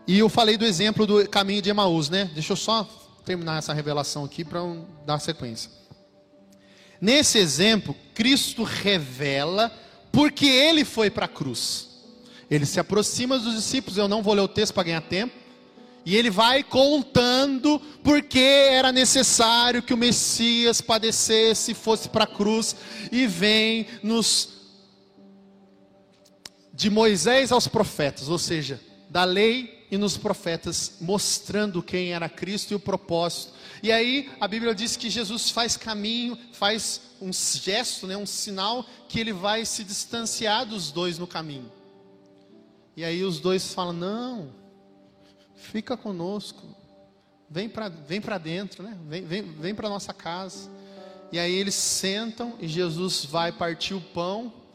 E 0.06 0.18
eu 0.18 0.28
falei 0.28 0.58
do 0.58 0.64
exemplo 0.66 1.06
do 1.06 1.26
caminho 1.28 1.62
de 1.62 1.70
Emaús, 1.70 2.10
né? 2.10 2.30
Deixa 2.34 2.52
eu 2.52 2.56
só 2.56 2.86
terminar 3.24 3.58
essa 3.58 3.72
revelação 3.72 4.24
aqui 4.24 4.44
para 4.44 4.60
dar 5.06 5.18
sequência. 5.18 5.70
Nesse 7.00 7.38
exemplo, 7.38 7.96
Cristo 8.14 8.64
revela 8.64 9.72
porque 10.12 10.46
ele 10.46 10.84
foi 10.84 11.10
para 11.10 11.24
a 11.24 11.28
cruz. 11.28 11.88
Ele 12.50 12.66
se 12.66 12.78
aproxima 12.78 13.38
dos 13.38 13.54
discípulos, 13.54 13.96
eu 13.96 14.08
não 14.08 14.22
vou 14.22 14.34
ler 14.34 14.42
o 14.42 14.48
texto 14.48 14.74
para 14.74 14.82
ganhar 14.82 15.02
tempo. 15.02 15.34
E 16.04 16.16
ele 16.16 16.30
vai 16.30 16.62
contando 16.62 17.80
porque 18.02 18.38
era 18.38 18.90
necessário 18.92 19.82
que 19.82 19.94
o 19.94 19.96
Messias 19.96 20.80
padecesse, 20.80 21.74
fosse 21.74 22.08
para 22.08 22.24
a 22.24 22.26
cruz, 22.26 22.74
e 23.12 23.26
vem 23.26 23.86
nos 24.02 24.57
de 26.78 26.88
Moisés 26.88 27.50
aos 27.50 27.66
profetas, 27.66 28.28
ou 28.28 28.38
seja, 28.38 28.80
da 29.10 29.24
lei 29.24 29.84
e 29.90 29.98
nos 29.98 30.16
profetas, 30.16 30.92
mostrando 31.00 31.82
quem 31.82 32.12
era 32.12 32.28
Cristo 32.28 32.70
e 32.70 32.76
o 32.76 32.78
propósito. 32.80 33.52
E 33.82 33.90
aí 33.90 34.30
a 34.40 34.46
Bíblia 34.46 34.72
diz 34.72 34.96
que 34.96 35.10
Jesus 35.10 35.50
faz 35.50 35.76
caminho, 35.76 36.38
faz 36.52 37.00
um 37.20 37.32
gesto, 37.32 38.06
né, 38.06 38.16
um 38.16 38.24
sinal 38.24 38.86
que 39.08 39.18
ele 39.18 39.32
vai 39.32 39.64
se 39.64 39.82
distanciar 39.82 40.66
dos 40.66 40.92
dois 40.92 41.18
no 41.18 41.26
caminho. 41.26 41.68
E 42.96 43.04
aí 43.04 43.24
os 43.24 43.40
dois 43.40 43.74
falam: 43.74 43.94
"Não, 43.94 44.48
fica 45.56 45.96
conosco. 45.96 46.62
Vem 47.50 47.68
para 47.68 47.88
vem 47.88 48.20
dentro, 48.40 48.84
né? 48.84 48.96
Vem 49.08 49.24
vem, 49.24 49.42
vem 49.42 49.74
para 49.74 49.88
nossa 49.88 50.12
casa". 50.14 50.70
E 51.32 51.40
aí 51.40 51.54
eles 51.54 51.74
sentam 51.74 52.54
e 52.60 52.68
Jesus 52.68 53.24
vai 53.24 53.50
partir 53.50 53.94
o 53.94 54.00
pão 54.00 54.67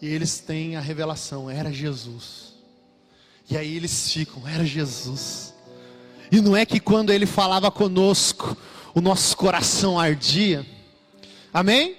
e 0.00 0.08
eles 0.08 0.38
têm 0.38 0.76
a 0.76 0.80
revelação: 0.80 1.50
era 1.50 1.72
Jesus. 1.72 2.54
E 3.50 3.56
aí 3.56 3.76
eles 3.76 4.12
ficam: 4.12 4.46
era 4.46 4.64
Jesus. 4.64 5.54
E 6.30 6.40
não 6.40 6.56
é 6.56 6.66
que 6.66 6.80
quando 6.80 7.10
ele 7.10 7.26
falava 7.26 7.70
conosco, 7.70 8.56
o 8.94 9.00
nosso 9.00 9.36
coração 9.36 9.98
ardia. 9.98 10.66
Amém? 11.52 11.96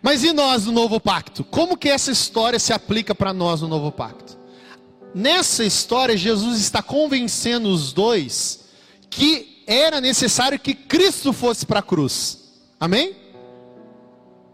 Mas 0.00 0.24
e 0.24 0.32
nós 0.32 0.66
no 0.66 0.72
novo 0.72 0.98
pacto? 0.98 1.44
Como 1.44 1.76
que 1.76 1.88
essa 1.88 2.10
história 2.10 2.58
se 2.58 2.72
aplica 2.72 3.14
para 3.14 3.32
nós 3.32 3.60
no 3.60 3.68
novo 3.68 3.92
pacto? 3.92 4.36
Nessa 5.14 5.62
história, 5.64 6.16
Jesus 6.16 6.58
está 6.58 6.82
convencendo 6.82 7.68
os 7.68 7.92
dois 7.92 8.64
que 9.10 9.62
era 9.66 10.00
necessário 10.00 10.58
que 10.58 10.74
Cristo 10.74 11.32
fosse 11.32 11.66
para 11.66 11.80
a 11.80 11.82
cruz. 11.82 12.38
Amém? 12.80 13.14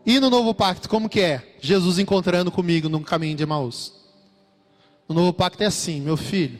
E 0.08 0.18
no 0.18 0.30
novo 0.30 0.54
pacto, 0.54 0.88
como 0.88 1.06
que 1.06 1.20
é? 1.20 1.56
Jesus 1.60 1.98
encontrando 1.98 2.50
comigo 2.50 2.88
no 2.88 2.98
caminho 3.02 3.36
de 3.36 3.42
Emaús. 3.42 3.92
No 5.06 5.14
novo 5.14 5.34
pacto 5.34 5.62
é 5.62 5.66
assim, 5.66 6.00
meu 6.00 6.16
filho, 6.16 6.58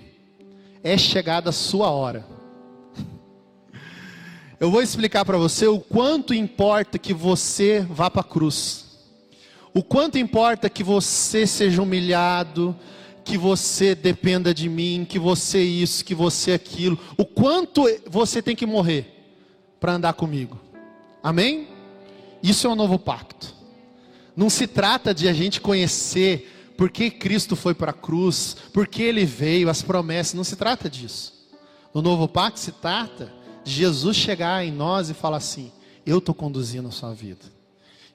é 0.84 0.98
chegada 0.98 1.48
a 1.48 1.52
sua 1.52 1.90
hora. 1.90 2.26
Eu 4.60 4.70
vou 4.70 4.82
explicar 4.82 5.24
para 5.24 5.38
você 5.38 5.66
o 5.66 5.80
quanto 5.80 6.34
importa 6.34 6.98
que 6.98 7.14
você 7.14 7.80
vá 7.88 8.10
para 8.10 8.20
a 8.20 8.24
cruz. 8.24 8.84
O 9.72 9.82
quanto 9.82 10.18
importa 10.18 10.68
que 10.68 10.84
você 10.84 11.46
seja 11.46 11.80
humilhado, 11.80 12.76
que 13.24 13.38
você 13.38 13.94
dependa 13.94 14.52
de 14.52 14.68
mim, 14.68 15.06
que 15.08 15.18
você 15.18 15.62
isso, 15.62 16.04
que 16.04 16.14
você 16.14 16.52
aquilo. 16.52 16.98
O 17.16 17.24
quanto 17.24 17.84
você 18.10 18.42
tem 18.42 18.54
que 18.54 18.66
morrer 18.66 19.06
para 19.80 19.94
andar 19.94 20.12
comigo. 20.12 20.60
Amém? 21.22 21.77
Isso 22.42 22.66
é 22.66 22.70
um 22.70 22.76
novo 22.76 22.98
pacto. 22.98 23.54
Não 24.36 24.48
se 24.48 24.66
trata 24.66 25.12
de 25.12 25.28
a 25.28 25.32
gente 25.32 25.60
conhecer 25.60 26.74
por 26.76 26.90
que 26.90 27.10
Cristo 27.10 27.56
foi 27.56 27.74
para 27.74 27.90
a 27.90 27.94
cruz, 27.94 28.56
por 28.72 28.86
que 28.86 29.02
ele 29.02 29.24
veio, 29.24 29.68
as 29.68 29.82
promessas, 29.82 30.34
não 30.34 30.44
se 30.44 30.54
trata 30.54 30.88
disso. 30.88 31.34
No 31.92 32.00
novo 32.00 32.28
pacto 32.28 32.60
se 32.60 32.70
trata 32.70 33.32
de 33.64 33.72
Jesus 33.72 34.16
chegar 34.16 34.64
em 34.64 34.70
nós 34.70 35.10
e 35.10 35.14
falar 35.14 35.38
assim: 35.38 35.72
Eu 36.06 36.18
estou 36.18 36.34
conduzindo 36.34 36.86
a 36.86 36.92
sua 36.92 37.12
vida. 37.12 37.58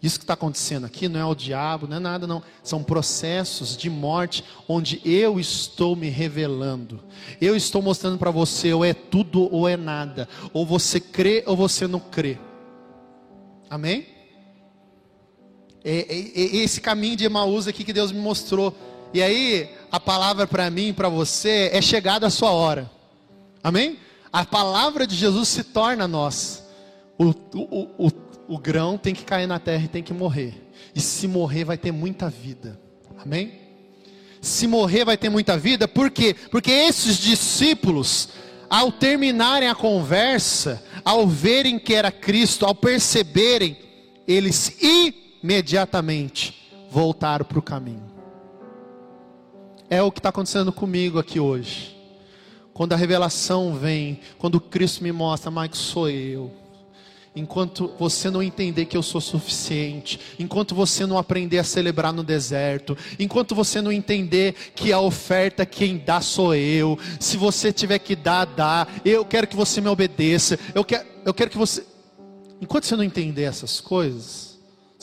Isso 0.01 0.19
que 0.19 0.23
está 0.25 0.33
acontecendo 0.33 0.85
aqui 0.85 1.07
não 1.07 1.19
é 1.19 1.25
o 1.25 1.33
diabo, 1.33 1.87
não 1.87 1.95
é 1.95 1.99
nada, 1.99 2.27
não. 2.27 2.43
São 2.61 2.83
processos 2.83 3.77
de 3.77 3.89
morte 3.89 4.43
onde 4.67 5.01
eu 5.05 5.39
estou 5.39 5.95
me 5.95 6.09
revelando. 6.09 7.01
Eu 7.39 7.55
estou 7.55 7.81
mostrando 7.81 8.17
para 8.17 8.29
você, 8.29 8.73
ou 8.73 8.83
é 8.83 8.93
tudo 8.93 9.53
ou 9.53 9.67
é 9.67 9.77
nada. 9.77 10.27
Ou 10.51 10.65
você 10.65 10.99
crê 10.99 11.43
ou 11.47 11.55
você 11.55 11.87
não 11.87 12.01
crê. 12.01 12.37
Amém? 13.69 14.12
Esse 15.83 16.79
caminho 16.79 17.15
de 17.15 17.25
Emaús 17.25 17.67
aqui 17.67 17.83
que 17.83 17.93
Deus 17.93 18.11
me 18.11 18.19
mostrou. 18.19 18.75
E 19.13 19.21
aí, 19.21 19.69
a 19.91 19.99
palavra 19.99 20.47
para 20.47 20.69
mim 20.69 20.87
e 20.87 20.93
para 20.93 21.09
você 21.09 21.69
é 21.73 21.81
chegada 21.81 22.27
a 22.27 22.29
sua 22.29 22.51
hora. 22.51 22.89
Amém? 23.63 23.99
A 24.31 24.43
palavra 24.43 25.05
de 25.05 25.15
Jesus 25.15 25.49
se 25.49 25.63
torna 25.63 26.07
nós. 26.07 26.63
O, 27.17 27.25
o, 27.53 28.07
o, 28.07 28.11
o 28.47 28.57
grão 28.57 28.97
tem 28.97 29.13
que 29.13 29.23
cair 29.23 29.45
na 29.45 29.59
terra 29.59 29.83
e 29.85 29.87
tem 29.87 30.01
que 30.01 30.13
morrer. 30.13 30.63
E 30.95 31.01
se 31.01 31.27
morrer, 31.27 31.63
vai 31.63 31.77
ter 31.77 31.91
muita 31.91 32.29
vida. 32.29 32.79
Amém? 33.17 33.53
Se 34.41 34.67
morrer, 34.67 35.05
vai 35.05 35.17
ter 35.17 35.29
muita 35.29 35.57
vida. 35.57 35.87
Por 35.87 36.09
quê? 36.09 36.35
Porque 36.49 36.71
esses 36.71 37.17
discípulos, 37.17 38.29
ao 38.69 38.91
terminarem 38.91 39.69
a 39.69 39.75
conversa, 39.75 40.83
ao 41.05 41.27
verem 41.27 41.77
que 41.77 41.93
era 41.93 42.11
Cristo, 42.11 42.65
ao 42.65 42.73
perceberem 42.73 43.77
eles 44.27 44.75
imediatamente 45.43 46.71
voltaram 46.89 47.43
para 47.43 47.59
o 47.59 47.61
caminho. 47.61 48.09
É 49.89 50.01
o 50.01 50.11
que 50.11 50.19
está 50.19 50.29
acontecendo 50.29 50.71
comigo 50.71 51.19
aqui 51.19 51.39
hoje. 51.39 51.95
Quando 52.73 52.93
a 52.93 52.95
revelação 52.95 53.75
vem, 53.75 54.21
quando 54.39 54.59
Cristo 54.59 55.03
me 55.03 55.11
mostra, 55.11 55.51
Mike, 55.51 55.77
sou 55.77 56.09
eu. 56.09 56.51
Enquanto 57.35 57.91
você 57.99 58.29
não 58.29 58.41
entender 58.41 58.85
que 58.85 58.95
eu 58.95 59.03
sou 59.03 59.19
suficiente, 59.19 60.19
enquanto 60.39 60.73
você 60.73 61.05
não 61.05 61.17
aprender 61.17 61.57
a 61.57 61.63
celebrar 61.63 62.13
no 62.13 62.23
deserto, 62.23 62.95
enquanto 63.19 63.55
você 63.55 63.81
não 63.81 63.91
entender 63.91 64.53
que 64.75 64.93
a 64.93 64.99
oferta 64.99 65.65
quem 65.65 65.97
dá 65.97 66.21
sou 66.21 66.55
eu, 66.55 66.97
se 67.19 67.35
você 67.35 67.73
tiver 67.73 67.99
que 67.99 68.15
dar, 68.15 68.45
dá. 68.45 68.87
Eu 69.03 69.25
quero 69.25 69.47
que 69.47 69.55
você 69.55 69.81
me 69.81 69.89
obedeça. 69.89 70.59
Eu 70.73 70.85
quero, 70.85 71.05
eu 71.25 71.33
quero 71.33 71.49
que 71.49 71.57
você. 71.57 71.83
Enquanto 72.61 72.85
você 72.85 72.95
não 72.95 73.03
entender 73.03 73.43
essas 73.43 73.81
coisas, 73.81 74.52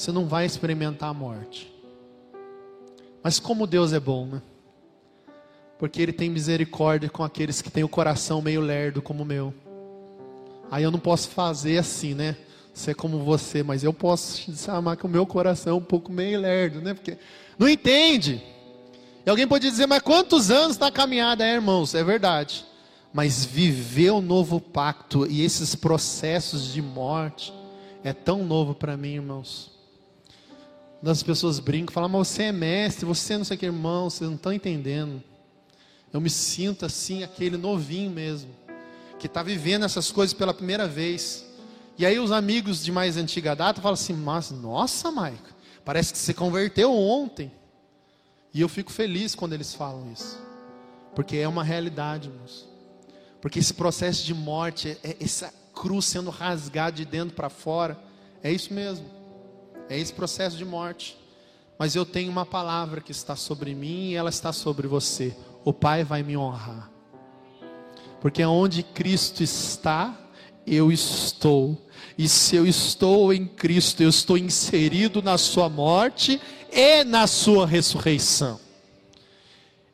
você 0.01 0.11
não 0.11 0.27
vai 0.27 0.47
experimentar 0.47 1.11
a 1.11 1.15
morte. 1.15 1.71
Mas 3.23 3.39
como 3.39 3.67
Deus 3.67 3.93
é 3.93 4.01
bom, 4.01 4.25
né? 4.25 4.41
Porque 5.79 6.01
Ele 6.01 6.13
tem 6.13 6.31
misericórdia 6.31 7.11
com 7.11 7.23
aqueles 7.23 7.61
que 7.61 7.71
têm 7.71 7.85
o 7.85 7.89
coração 7.89 8.41
meio 8.41 8.63
lerdo 8.63 9.03
como 9.03 9.25
o 9.25 9.27
meu. 9.27 9.53
Aí 10.71 10.83
eu 10.83 10.91
não 10.91 10.99
posso 10.99 11.29
fazer 11.29 11.77
assim, 11.77 12.15
né? 12.15 12.35
Ser 12.73 12.95
como 12.95 13.19
você, 13.19 13.63
mas 13.63 13.85
eu 13.85 13.93
posso 13.93 14.51
chamar 14.57 14.97
que 14.97 15.05
o 15.05 15.09
meu 15.09 15.27
coração 15.27 15.75
é 15.75 15.77
um 15.77 15.85
pouco 15.85 16.11
meio 16.11 16.41
lerdo, 16.41 16.81
né? 16.81 16.95
Porque 16.95 17.19
não 17.59 17.69
entende. 17.69 18.43
E 19.27 19.29
alguém 19.29 19.47
pode 19.47 19.69
dizer, 19.69 19.87
mas 19.87 20.01
quantos 20.01 20.51
anos 20.51 20.77
está 20.77 20.91
caminhada, 20.91 21.45
é, 21.45 21.57
irmãos? 21.57 21.95
É 21.95 22.03
verdade. 22.03 22.65
Mas 23.13 23.45
viver 23.45 24.13
o 24.13 24.23
novo 24.23 24.61
pacto 24.61 25.27
e 25.27 25.45
esses 25.45 25.75
processos 25.75 26.73
de 26.73 26.81
morte 26.81 27.53
é 28.03 28.15
tão 28.15 28.43
novo 28.47 28.75
para 28.75 28.97
mim, 28.97 29.17
irmãos. 29.17 29.80
As 31.03 31.23
pessoas 31.23 31.59
brincam, 31.59 31.95
falam, 31.95 32.11
mas 32.11 32.29
você 32.29 32.45
é 32.45 32.53
mestre, 32.53 33.07
você 33.07 33.39
não 33.39 33.45
sei 33.45 33.57
o 33.57 33.61
que, 33.61 33.67
irmão, 33.67 34.11
vocês 34.11 34.29
não 34.29 34.37
estão 34.37 34.53
entendendo. 34.53 35.23
Eu 36.13 36.21
me 36.21 36.29
sinto 36.29 36.85
assim, 36.85 37.23
aquele 37.23 37.57
novinho 37.57 38.11
mesmo, 38.11 38.51
que 39.19 39.27
está 39.27 39.43
vivendo 39.43 39.85
essas 39.85 40.11
coisas 40.11 40.35
pela 40.35 40.53
primeira 40.53 40.87
vez. 40.87 41.47
E 41.97 42.05
aí 42.05 42.19
os 42.19 42.33
amigos 42.33 42.85
de 42.85 42.93
mais 42.93 43.17
antiga 43.17 43.55
data 43.55 43.81
falam 43.81 43.95
assim, 43.95 44.13
mas 44.13 44.51
nossa, 44.51 45.11
Maica, 45.11 45.55
parece 45.85 46.13
que 46.13 46.19
você 46.19 46.35
converteu 46.35 46.93
ontem. 46.93 47.51
E 48.53 48.61
eu 48.61 48.69
fico 48.69 48.91
feliz 48.91 49.35
quando 49.35 49.53
eles 49.53 49.75
falam 49.75 50.13
isso. 50.13 50.39
Porque 51.15 51.37
é 51.37 51.49
uma 51.49 51.65
realidade, 51.65 52.29
irmãos. 52.29 52.69
Porque 53.41 53.59
esse 53.59 53.73
processo 53.73 54.25
de 54.25 54.35
morte, 54.35 54.99
é 55.03 55.17
essa 55.21 55.53
cruz 55.75 56.05
sendo 56.05 56.31
rasgada 56.31 56.93
de 56.93 57.05
dentro 57.05 57.35
para 57.35 57.49
fora, 57.49 57.99
é 58.43 58.53
isso 58.53 58.73
mesmo. 58.75 59.20
É 59.91 59.99
esse 59.99 60.13
processo 60.13 60.57
de 60.57 60.65
morte. 60.65 61.19
Mas 61.77 61.97
eu 61.97 62.07
tenho 62.07 62.31
uma 62.31 62.47
palavra 62.47 63.01
que 63.01 63.11
está 63.11 63.35
sobre 63.35 63.75
mim 63.75 64.11
e 64.11 64.15
ela 64.15 64.31
está 64.31 64.53
sobre 64.53 64.87
você. 64.87 65.37
O 65.65 65.73
Pai 65.73 66.05
vai 66.05 66.23
me 66.23 66.37
honrar. 66.37 66.89
Porque 68.21 68.45
onde 68.45 68.85
Cristo 68.85 69.43
está, 69.43 70.17
eu 70.65 70.93
estou. 70.93 71.77
E 72.17 72.29
se 72.29 72.55
eu 72.55 72.67
estou 72.67 73.33
em 73.33 73.47
Cristo, 73.47 74.01
eu 74.01 74.11
estou 74.11 74.39
inserido 74.39 75.21
na 75.21 75.37
Sua 75.37 75.69
morte 75.69 76.41
e 76.71 77.03
na 77.03 77.27
Sua 77.27 77.67
ressurreição. 77.67 78.61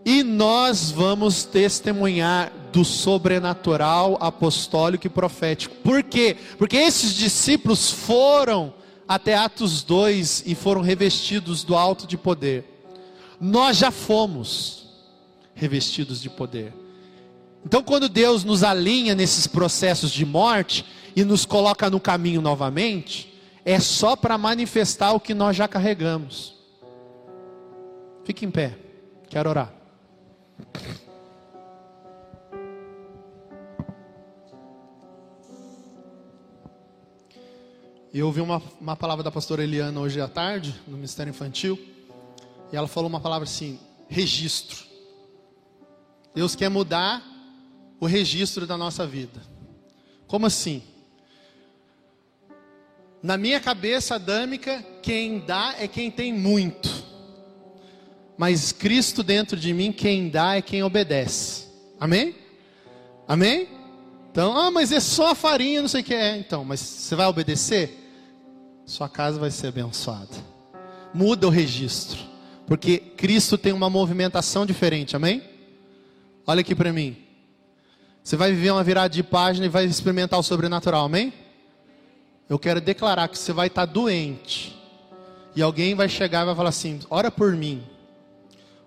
E 0.04 0.22
nós 0.22 0.90
vamos 0.90 1.44
testemunhar 1.44 2.52
do 2.70 2.84
sobrenatural 2.84 4.18
apostólico 4.20 5.06
e 5.06 5.10
profético. 5.10 5.74
Por 5.76 6.02
quê? 6.02 6.36
Porque 6.58 6.76
esses 6.76 7.14
discípulos 7.14 7.90
foram 7.90 8.74
até 9.08 9.36
Atos 9.36 9.82
2 9.82 10.44
e 10.46 10.54
foram 10.54 10.80
revestidos 10.80 11.62
do 11.62 11.76
alto 11.76 12.06
de 12.06 12.16
poder. 12.16 12.64
Nós 13.40 13.76
já 13.76 13.90
fomos 13.90 14.86
revestidos 15.54 16.20
de 16.20 16.28
poder. 16.28 16.72
Então, 17.64 17.82
quando 17.82 18.08
Deus 18.08 18.44
nos 18.44 18.62
alinha 18.62 19.14
nesses 19.14 19.46
processos 19.46 20.10
de 20.10 20.24
morte 20.24 20.84
e 21.14 21.24
nos 21.24 21.44
coloca 21.44 21.90
no 21.90 21.98
caminho 21.98 22.40
novamente, 22.40 23.34
é 23.64 23.80
só 23.80 24.14
para 24.14 24.38
manifestar 24.38 25.12
o 25.12 25.20
que 25.20 25.34
nós 25.34 25.56
já 25.56 25.66
carregamos. 25.66 26.54
Fique 28.24 28.44
em 28.44 28.50
pé, 28.50 28.76
quero 29.28 29.50
orar. 29.50 29.72
E 38.12 38.18
eu 38.18 38.26
ouvi 38.26 38.40
uma, 38.40 38.62
uma 38.80 38.96
palavra 38.96 39.22
da 39.22 39.30
pastora 39.30 39.62
Eliana 39.62 40.00
hoje 40.00 40.20
à 40.20 40.28
tarde, 40.28 40.74
no 40.86 40.96
Ministério 40.96 41.30
Infantil, 41.30 41.78
e 42.72 42.76
ela 42.76 42.88
falou 42.88 43.08
uma 43.08 43.20
palavra 43.20 43.46
assim: 43.46 43.78
registro. 44.08 44.84
Deus 46.34 46.54
quer 46.54 46.68
mudar 46.68 47.22
o 47.98 48.06
registro 48.06 48.66
da 48.66 48.76
nossa 48.76 49.06
vida. 49.06 49.40
Como 50.26 50.46
assim? 50.46 50.82
Na 53.22 53.36
minha 53.36 53.58
cabeça 53.58 54.16
adâmica, 54.16 54.84
quem 55.02 55.40
dá 55.40 55.74
é 55.78 55.88
quem 55.88 56.10
tem 56.10 56.32
muito. 56.32 56.88
Mas 58.36 58.70
Cristo 58.70 59.22
dentro 59.22 59.56
de 59.56 59.72
mim, 59.72 59.92
quem 59.92 60.28
dá 60.28 60.56
é 60.56 60.62
quem 60.62 60.82
obedece. 60.82 61.66
Amém? 61.98 62.34
Amém? 63.26 63.75
Então, 64.36 64.54
ah, 64.54 64.70
mas 64.70 64.92
é 64.92 65.00
só 65.00 65.34
farinha, 65.34 65.80
não 65.80 65.88
sei 65.88 66.02
o 66.02 66.04
que 66.04 66.12
é. 66.12 66.36
Então, 66.36 66.62
mas 66.62 66.78
você 66.78 67.16
vai 67.16 67.24
obedecer? 67.24 67.98
Sua 68.84 69.08
casa 69.08 69.38
vai 69.38 69.50
ser 69.50 69.68
abençoada. 69.68 70.36
Muda 71.14 71.46
o 71.46 71.50
registro. 71.50 72.18
Porque 72.66 72.98
Cristo 72.98 73.56
tem 73.56 73.72
uma 73.72 73.88
movimentação 73.88 74.66
diferente, 74.66 75.16
amém? 75.16 75.42
Olha 76.46 76.60
aqui 76.60 76.74
para 76.74 76.92
mim. 76.92 77.16
Você 78.22 78.36
vai 78.36 78.52
viver 78.52 78.72
uma 78.72 78.84
virada 78.84 79.08
de 79.08 79.22
página 79.22 79.64
e 79.64 79.70
vai 79.70 79.86
experimentar 79.86 80.38
o 80.38 80.42
sobrenatural, 80.42 81.06
amém? 81.06 81.32
Eu 82.46 82.58
quero 82.58 82.78
declarar 82.78 83.28
que 83.28 83.38
você 83.38 83.54
vai 83.54 83.68
estar 83.68 83.86
doente. 83.86 84.78
E 85.54 85.62
alguém 85.62 85.94
vai 85.94 86.10
chegar 86.10 86.42
e 86.42 86.44
vai 86.44 86.54
falar 86.54 86.68
assim: 86.68 87.00
ora 87.08 87.30
por 87.30 87.56
mim. 87.56 87.82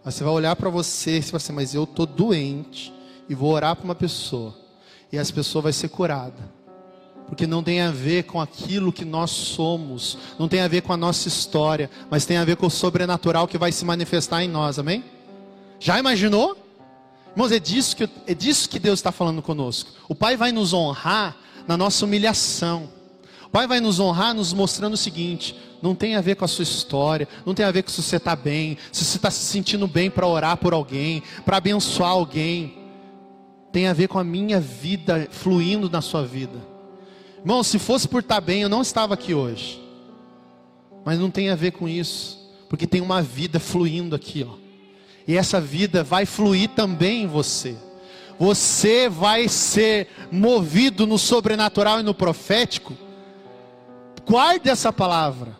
Aí 0.05 0.11
você 0.11 0.23
vai 0.23 0.31
olhar 0.31 0.55
para 0.55 0.69
você 0.69 1.17
e 1.17 1.23
você 1.23 1.31
vai 1.31 1.37
assim, 1.37 1.53
mas 1.53 1.73
eu 1.73 1.85
estou 1.85 2.05
doente. 2.05 2.93
E 3.27 3.33
vou 3.33 3.51
orar 3.51 3.75
para 3.75 3.85
uma 3.85 3.95
pessoa. 3.95 4.68
E 5.11 5.17
essa 5.17 5.33
pessoa 5.33 5.63
vai 5.63 5.73
ser 5.73 5.89
curada. 5.89 6.59
Porque 7.27 7.45
não 7.45 7.61
tem 7.61 7.81
a 7.81 7.91
ver 7.91 8.23
com 8.23 8.41
aquilo 8.41 8.91
que 8.91 9.05
nós 9.05 9.29
somos. 9.29 10.17
Não 10.37 10.47
tem 10.47 10.61
a 10.61 10.67
ver 10.67 10.81
com 10.81 10.91
a 10.91 10.97
nossa 10.97 11.27
história. 11.27 11.89
Mas 12.09 12.25
tem 12.25 12.37
a 12.37 12.45
ver 12.45 12.57
com 12.57 12.67
o 12.67 12.71
sobrenatural 12.71 13.47
que 13.47 13.57
vai 13.57 13.71
se 13.71 13.85
manifestar 13.85 14.43
em 14.43 14.47
nós. 14.47 14.79
Amém? 14.79 15.03
Já 15.79 15.99
imaginou? 15.99 16.57
Irmãos, 17.31 17.51
é 17.51 17.59
disso 17.59 17.95
que, 17.95 18.09
é 18.27 18.33
disso 18.33 18.67
que 18.67 18.79
Deus 18.79 18.99
está 18.99 19.11
falando 19.11 19.41
conosco. 19.41 19.91
O 20.07 20.15
Pai 20.15 20.35
vai 20.35 20.51
nos 20.51 20.73
honrar 20.73 21.37
na 21.67 21.77
nossa 21.77 22.03
humilhação. 22.03 22.89
O 23.45 23.49
Pai 23.49 23.67
vai 23.67 23.79
nos 23.79 23.99
honrar 23.99 24.33
nos 24.33 24.51
mostrando 24.51 24.93
o 24.93 24.97
seguinte: 24.97 25.55
não 25.81 25.95
tem 25.95 26.15
a 26.15 26.21
ver 26.21 26.35
com 26.35 26.45
a 26.45 26.47
sua 26.47 26.63
história, 26.63 27.27
não 27.45 27.53
tem 27.53 27.65
a 27.65 27.71
ver 27.71 27.83
com 27.83 27.89
se 27.89 28.01
você 28.01 28.17
está 28.17 28.35
bem, 28.35 28.77
se 28.91 29.05
você 29.05 29.17
está 29.17 29.31
se 29.31 29.45
sentindo 29.45 29.87
bem 29.87 30.09
para 30.09 30.27
orar 30.27 30.57
por 30.57 30.73
alguém, 30.73 31.23
para 31.45 31.57
abençoar 31.57 32.09
alguém. 32.09 32.78
Tem 33.71 33.87
a 33.87 33.93
ver 33.93 34.07
com 34.07 34.17
a 34.17 34.23
minha 34.23 34.59
vida 34.59 35.27
fluindo 35.31 35.89
na 35.89 36.01
sua 36.01 36.25
vida. 36.25 36.59
Irmão, 37.39 37.63
se 37.63 37.79
fosse 37.79 38.07
por 38.07 38.21
estar 38.21 38.35
tá 38.35 38.41
bem, 38.41 38.61
eu 38.61 38.69
não 38.69 38.81
estava 38.81 39.13
aqui 39.13 39.33
hoje. 39.33 39.81
Mas 41.05 41.19
não 41.19 41.29
tem 41.29 41.49
a 41.49 41.55
ver 41.55 41.71
com 41.71 41.87
isso, 41.87 42.37
porque 42.67 42.85
tem 42.85 43.01
uma 43.01 43.21
vida 43.21 43.59
fluindo 43.59 44.15
aqui, 44.15 44.45
ó. 44.47 44.55
E 45.27 45.37
essa 45.37 45.61
vida 45.61 46.03
vai 46.03 46.25
fluir 46.25 46.69
também 46.69 47.23
em 47.23 47.27
você. 47.27 47.77
Você 48.39 49.07
vai 49.09 49.47
ser 49.47 50.07
movido 50.31 51.05
no 51.05 51.17
sobrenatural 51.17 51.99
e 51.99 52.03
no 52.03 52.13
profético. 52.13 52.93
Guarde 54.25 54.69
essa 54.69 54.91
palavra 54.91 55.59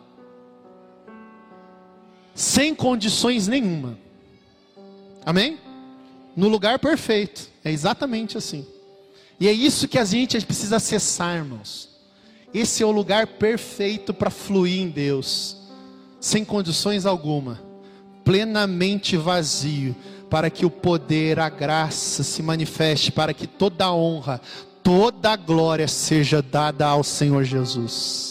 sem 2.34 2.74
condições 2.74 3.46
nenhuma. 3.46 3.98
Amém? 5.26 5.58
No 6.34 6.48
lugar 6.48 6.78
perfeito. 6.78 7.49
É 7.64 7.70
exatamente 7.70 8.38
assim. 8.38 8.66
E 9.38 9.48
é 9.48 9.52
isso 9.52 9.88
que 9.88 9.98
a 9.98 10.04
gente 10.04 10.44
precisa 10.44 10.76
acessar, 10.76 11.36
irmãos. 11.36 11.88
Esse 12.52 12.82
é 12.82 12.86
o 12.86 12.90
lugar 12.90 13.26
perfeito 13.26 14.12
para 14.12 14.30
fluir 14.30 14.80
em 14.80 14.88
Deus, 14.88 15.56
sem 16.20 16.44
condições 16.44 17.06
alguma, 17.06 17.62
plenamente 18.24 19.16
vazio, 19.16 19.94
para 20.28 20.50
que 20.50 20.66
o 20.66 20.70
poder, 20.70 21.38
a 21.38 21.48
graça 21.48 22.22
se 22.22 22.42
manifeste, 22.42 23.12
para 23.12 23.32
que 23.32 23.46
toda 23.46 23.84
a 23.84 23.94
honra, 23.94 24.40
toda 24.82 25.30
a 25.30 25.36
glória 25.36 25.86
seja 25.86 26.42
dada 26.42 26.86
ao 26.86 27.04
Senhor 27.04 27.44
Jesus 27.44 28.30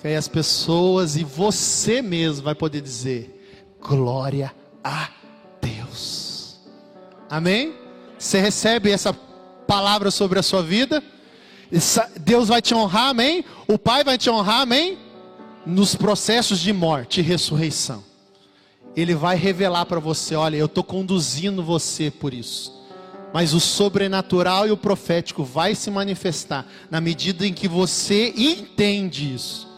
que 0.00 0.06
aí 0.06 0.16
as 0.16 0.28
pessoas 0.28 1.16
e 1.16 1.24
você 1.24 2.00
mesmo 2.00 2.44
vai 2.44 2.54
poder 2.54 2.80
dizer: 2.80 3.76
glória 3.80 4.54
a 4.82 5.10
Deus. 5.60 6.58
Amém? 7.28 7.74
Você 8.18 8.40
recebe 8.40 8.90
essa 8.90 9.12
palavra 9.66 10.10
sobre 10.10 10.38
a 10.38 10.42
sua 10.42 10.62
vida? 10.62 11.02
Deus 12.20 12.48
vai 12.48 12.60
te 12.60 12.74
honrar, 12.74 13.08
amém? 13.08 13.44
O 13.66 13.78
Pai 13.78 14.02
vai 14.02 14.18
te 14.18 14.28
honrar, 14.28 14.62
amém? 14.62 14.98
nos 15.68 15.94
processos 15.94 16.60
de 16.60 16.72
morte 16.72 17.20
e 17.20 17.22
ressurreição, 17.22 18.02
Ele 18.96 19.14
vai 19.14 19.36
revelar 19.36 19.84
para 19.84 20.00
você: 20.00 20.34
olha, 20.34 20.56
eu 20.56 20.66
estou 20.66 20.82
conduzindo 20.82 21.62
você 21.62 22.10
por 22.10 22.32
isso. 22.32 22.76
Mas 23.32 23.52
o 23.52 23.60
sobrenatural 23.60 24.66
e 24.66 24.70
o 24.70 24.76
profético 24.76 25.44
vai 25.44 25.74
se 25.74 25.90
manifestar 25.90 26.66
na 26.90 26.98
medida 26.98 27.46
em 27.46 27.52
que 27.52 27.68
você 27.68 28.32
entende 28.34 29.34
isso. 29.34 29.68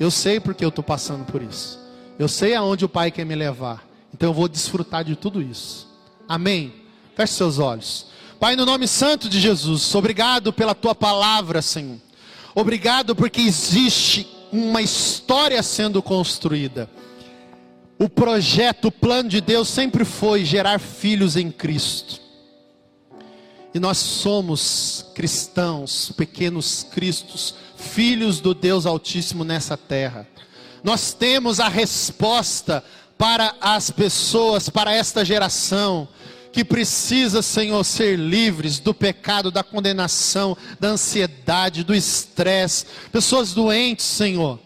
Eu 0.00 0.10
sei 0.10 0.40
porque 0.40 0.64
eu 0.64 0.70
estou 0.70 0.82
passando 0.82 1.24
por 1.24 1.40
isso. 1.40 1.78
Eu 2.18 2.26
sei 2.26 2.56
aonde 2.56 2.84
o 2.84 2.88
Pai 2.88 3.12
quer 3.12 3.24
me 3.24 3.36
levar. 3.36 3.86
Então 4.12 4.30
eu 4.30 4.34
vou 4.34 4.48
desfrutar 4.48 5.04
de 5.04 5.14
tudo 5.14 5.40
isso. 5.40 5.86
Amém? 6.28 6.72
Feche 7.18 7.32
seus 7.32 7.58
olhos. 7.58 8.06
Pai, 8.38 8.54
no 8.54 8.64
nome 8.64 8.86
santo 8.86 9.28
de 9.28 9.40
Jesus, 9.40 9.92
obrigado 9.92 10.52
pela 10.52 10.72
tua 10.72 10.94
palavra, 10.94 11.60
Senhor. 11.60 11.98
Obrigado 12.54 13.16
porque 13.16 13.40
existe 13.40 14.24
uma 14.52 14.80
história 14.80 15.60
sendo 15.64 16.00
construída. 16.00 16.88
O 17.98 18.08
projeto, 18.08 18.84
o 18.84 18.92
plano 18.92 19.28
de 19.28 19.40
Deus 19.40 19.66
sempre 19.66 20.04
foi 20.04 20.44
gerar 20.44 20.78
filhos 20.78 21.34
em 21.34 21.50
Cristo. 21.50 22.20
E 23.74 23.80
nós 23.80 23.98
somos 23.98 25.04
cristãos, 25.12 26.12
pequenos 26.16 26.86
cristos, 26.88 27.56
filhos 27.76 28.38
do 28.38 28.54
Deus 28.54 28.86
Altíssimo 28.86 29.42
nessa 29.42 29.76
terra. 29.76 30.24
Nós 30.84 31.12
temos 31.12 31.58
a 31.58 31.68
resposta 31.68 32.84
para 33.18 33.56
as 33.60 33.90
pessoas, 33.90 34.68
para 34.68 34.94
esta 34.94 35.24
geração 35.24 36.06
que 36.58 36.64
precisa, 36.64 37.40
Senhor, 37.40 37.84
ser 37.84 38.18
livres 38.18 38.80
do 38.80 38.92
pecado, 38.92 39.48
da 39.48 39.62
condenação, 39.62 40.56
da 40.80 40.88
ansiedade, 40.88 41.84
do 41.84 41.94
estresse, 41.94 42.84
pessoas 43.12 43.54
doentes, 43.54 44.04
Senhor. 44.04 44.58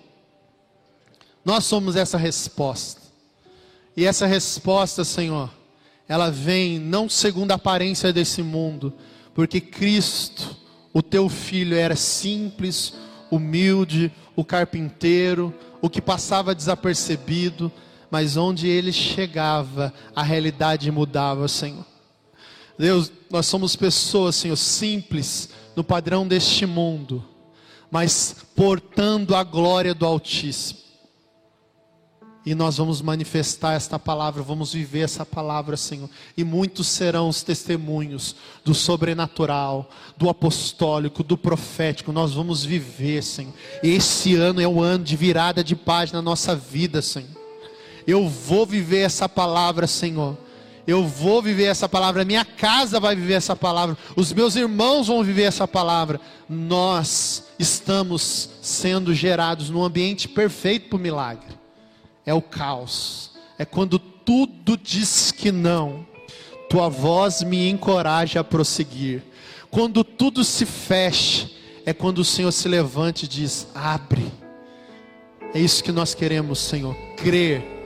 Nós 1.44 1.66
somos 1.66 1.94
essa 1.94 2.16
resposta. 2.16 3.02
E 3.94 4.06
essa 4.06 4.26
resposta, 4.26 5.04
Senhor, 5.04 5.50
ela 6.08 6.30
vem 6.30 6.78
não 6.78 7.10
segundo 7.10 7.52
a 7.52 7.56
aparência 7.56 8.10
desse 8.10 8.42
mundo, 8.42 8.94
porque 9.34 9.60
Cristo, 9.60 10.56
o 10.94 11.02
teu 11.02 11.28
filho, 11.28 11.76
era 11.76 11.94
simples, 11.94 12.94
humilde, 13.30 14.10
o 14.34 14.42
carpinteiro, 14.42 15.52
o 15.82 15.90
que 15.90 16.00
passava 16.00 16.54
desapercebido, 16.54 17.70
mas 18.12 18.36
onde 18.36 18.68
ele 18.68 18.92
chegava, 18.92 19.90
a 20.14 20.22
realidade 20.22 20.90
mudava, 20.90 21.48
Senhor. 21.48 21.86
Deus, 22.78 23.10
nós 23.30 23.46
somos 23.46 23.74
pessoas, 23.74 24.36
Senhor, 24.36 24.56
simples 24.56 25.48
no 25.74 25.82
padrão 25.82 26.28
deste 26.28 26.66
mundo, 26.66 27.24
mas 27.90 28.36
portando 28.54 29.34
a 29.34 29.42
glória 29.42 29.94
do 29.94 30.04
Altíssimo. 30.04 30.78
E 32.44 32.54
nós 32.54 32.76
vamos 32.76 33.00
manifestar 33.00 33.72
esta 33.72 33.98
palavra, 33.98 34.42
vamos 34.42 34.74
viver 34.74 35.00
essa 35.00 35.24
palavra, 35.24 35.74
Senhor. 35.78 36.10
E 36.36 36.44
muitos 36.44 36.88
serão 36.88 37.30
os 37.30 37.42
testemunhos 37.42 38.36
do 38.62 38.74
sobrenatural, 38.74 39.88
do 40.18 40.28
apostólico, 40.28 41.22
do 41.22 41.38
profético. 41.38 42.12
Nós 42.12 42.34
vamos 42.34 42.62
viver, 42.62 43.22
Senhor. 43.22 43.54
Esse 43.82 44.34
ano 44.34 44.60
é 44.60 44.68
o 44.68 44.82
ano 44.82 45.02
de 45.02 45.16
virada 45.16 45.64
de 45.64 45.74
página 45.74 46.18
na 46.18 46.22
nossa 46.22 46.54
vida, 46.54 47.00
Senhor. 47.00 47.41
Eu 48.06 48.28
vou 48.28 48.66
viver 48.66 49.00
essa 49.00 49.28
palavra, 49.28 49.86
Senhor. 49.86 50.36
Eu 50.86 51.06
vou 51.06 51.40
viver 51.40 51.66
essa 51.66 51.88
palavra, 51.88 52.24
minha 52.24 52.44
casa 52.44 52.98
vai 52.98 53.14
viver 53.14 53.34
essa 53.34 53.54
palavra, 53.54 53.96
os 54.16 54.32
meus 54.32 54.56
irmãos 54.56 55.06
vão 55.06 55.22
viver 55.22 55.44
essa 55.44 55.68
palavra. 55.68 56.20
Nós 56.48 57.44
estamos 57.56 58.50
sendo 58.60 59.14
gerados 59.14 59.70
num 59.70 59.84
ambiente 59.84 60.28
perfeito 60.28 60.88
para 60.88 60.96
o 60.96 61.00
milagre 61.00 61.62
é 62.24 62.32
o 62.32 62.42
caos. 62.42 63.30
É 63.58 63.64
quando 63.64 63.98
tudo 63.98 64.76
diz 64.76 65.30
que 65.30 65.52
não. 65.52 66.06
Tua 66.68 66.88
voz 66.88 67.42
me 67.42 67.68
encoraja 67.68 68.40
a 68.40 68.44
prosseguir. 68.44 69.22
Quando 69.70 70.02
tudo 70.04 70.44
se 70.44 70.64
fecha, 70.64 71.50
é 71.84 71.92
quando 71.92 72.18
o 72.18 72.24
Senhor 72.24 72.52
se 72.52 72.68
levanta 72.68 73.24
e 73.24 73.28
diz: 73.28 73.66
abre. 73.74 74.32
É 75.54 75.58
isso 75.58 75.84
que 75.84 75.92
nós 75.92 76.14
queremos, 76.14 76.60
Senhor. 76.60 76.94
Crer 77.16 77.81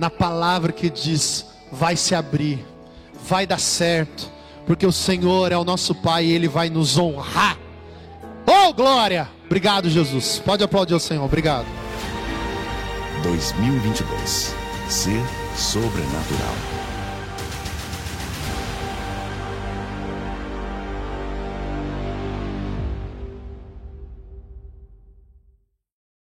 na 0.00 0.08
palavra 0.08 0.72
que 0.72 0.88
diz: 0.88 1.44
vai 1.70 1.94
se 1.94 2.14
abrir, 2.14 2.66
vai 3.28 3.46
dar 3.46 3.60
certo, 3.60 4.30
porque 4.66 4.86
o 4.86 4.90
Senhor 4.90 5.52
é 5.52 5.58
o 5.58 5.64
nosso 5.64 5.94
Pai 5.94 6.24
e 6.24 6.32
Ele 6.32 6.48
vai 6.48 6.70
nos 6.70 6.96
honrar. 6.96 7.58
Oh, 8.46 8.72
glória! 8.72 9.28
Obrigado, 9.44 9.90
Jesus. 9.90 10.40
Pode 10.44 10.64
aplaudir 10.64 10.94
o 10.94 11.00
Senhor. 11.00 11.24
Obrigado. 11.24 11.66
2022. 13.22 14.54
Ser 14.88 15.22
sobrenatural. 15.54 16.69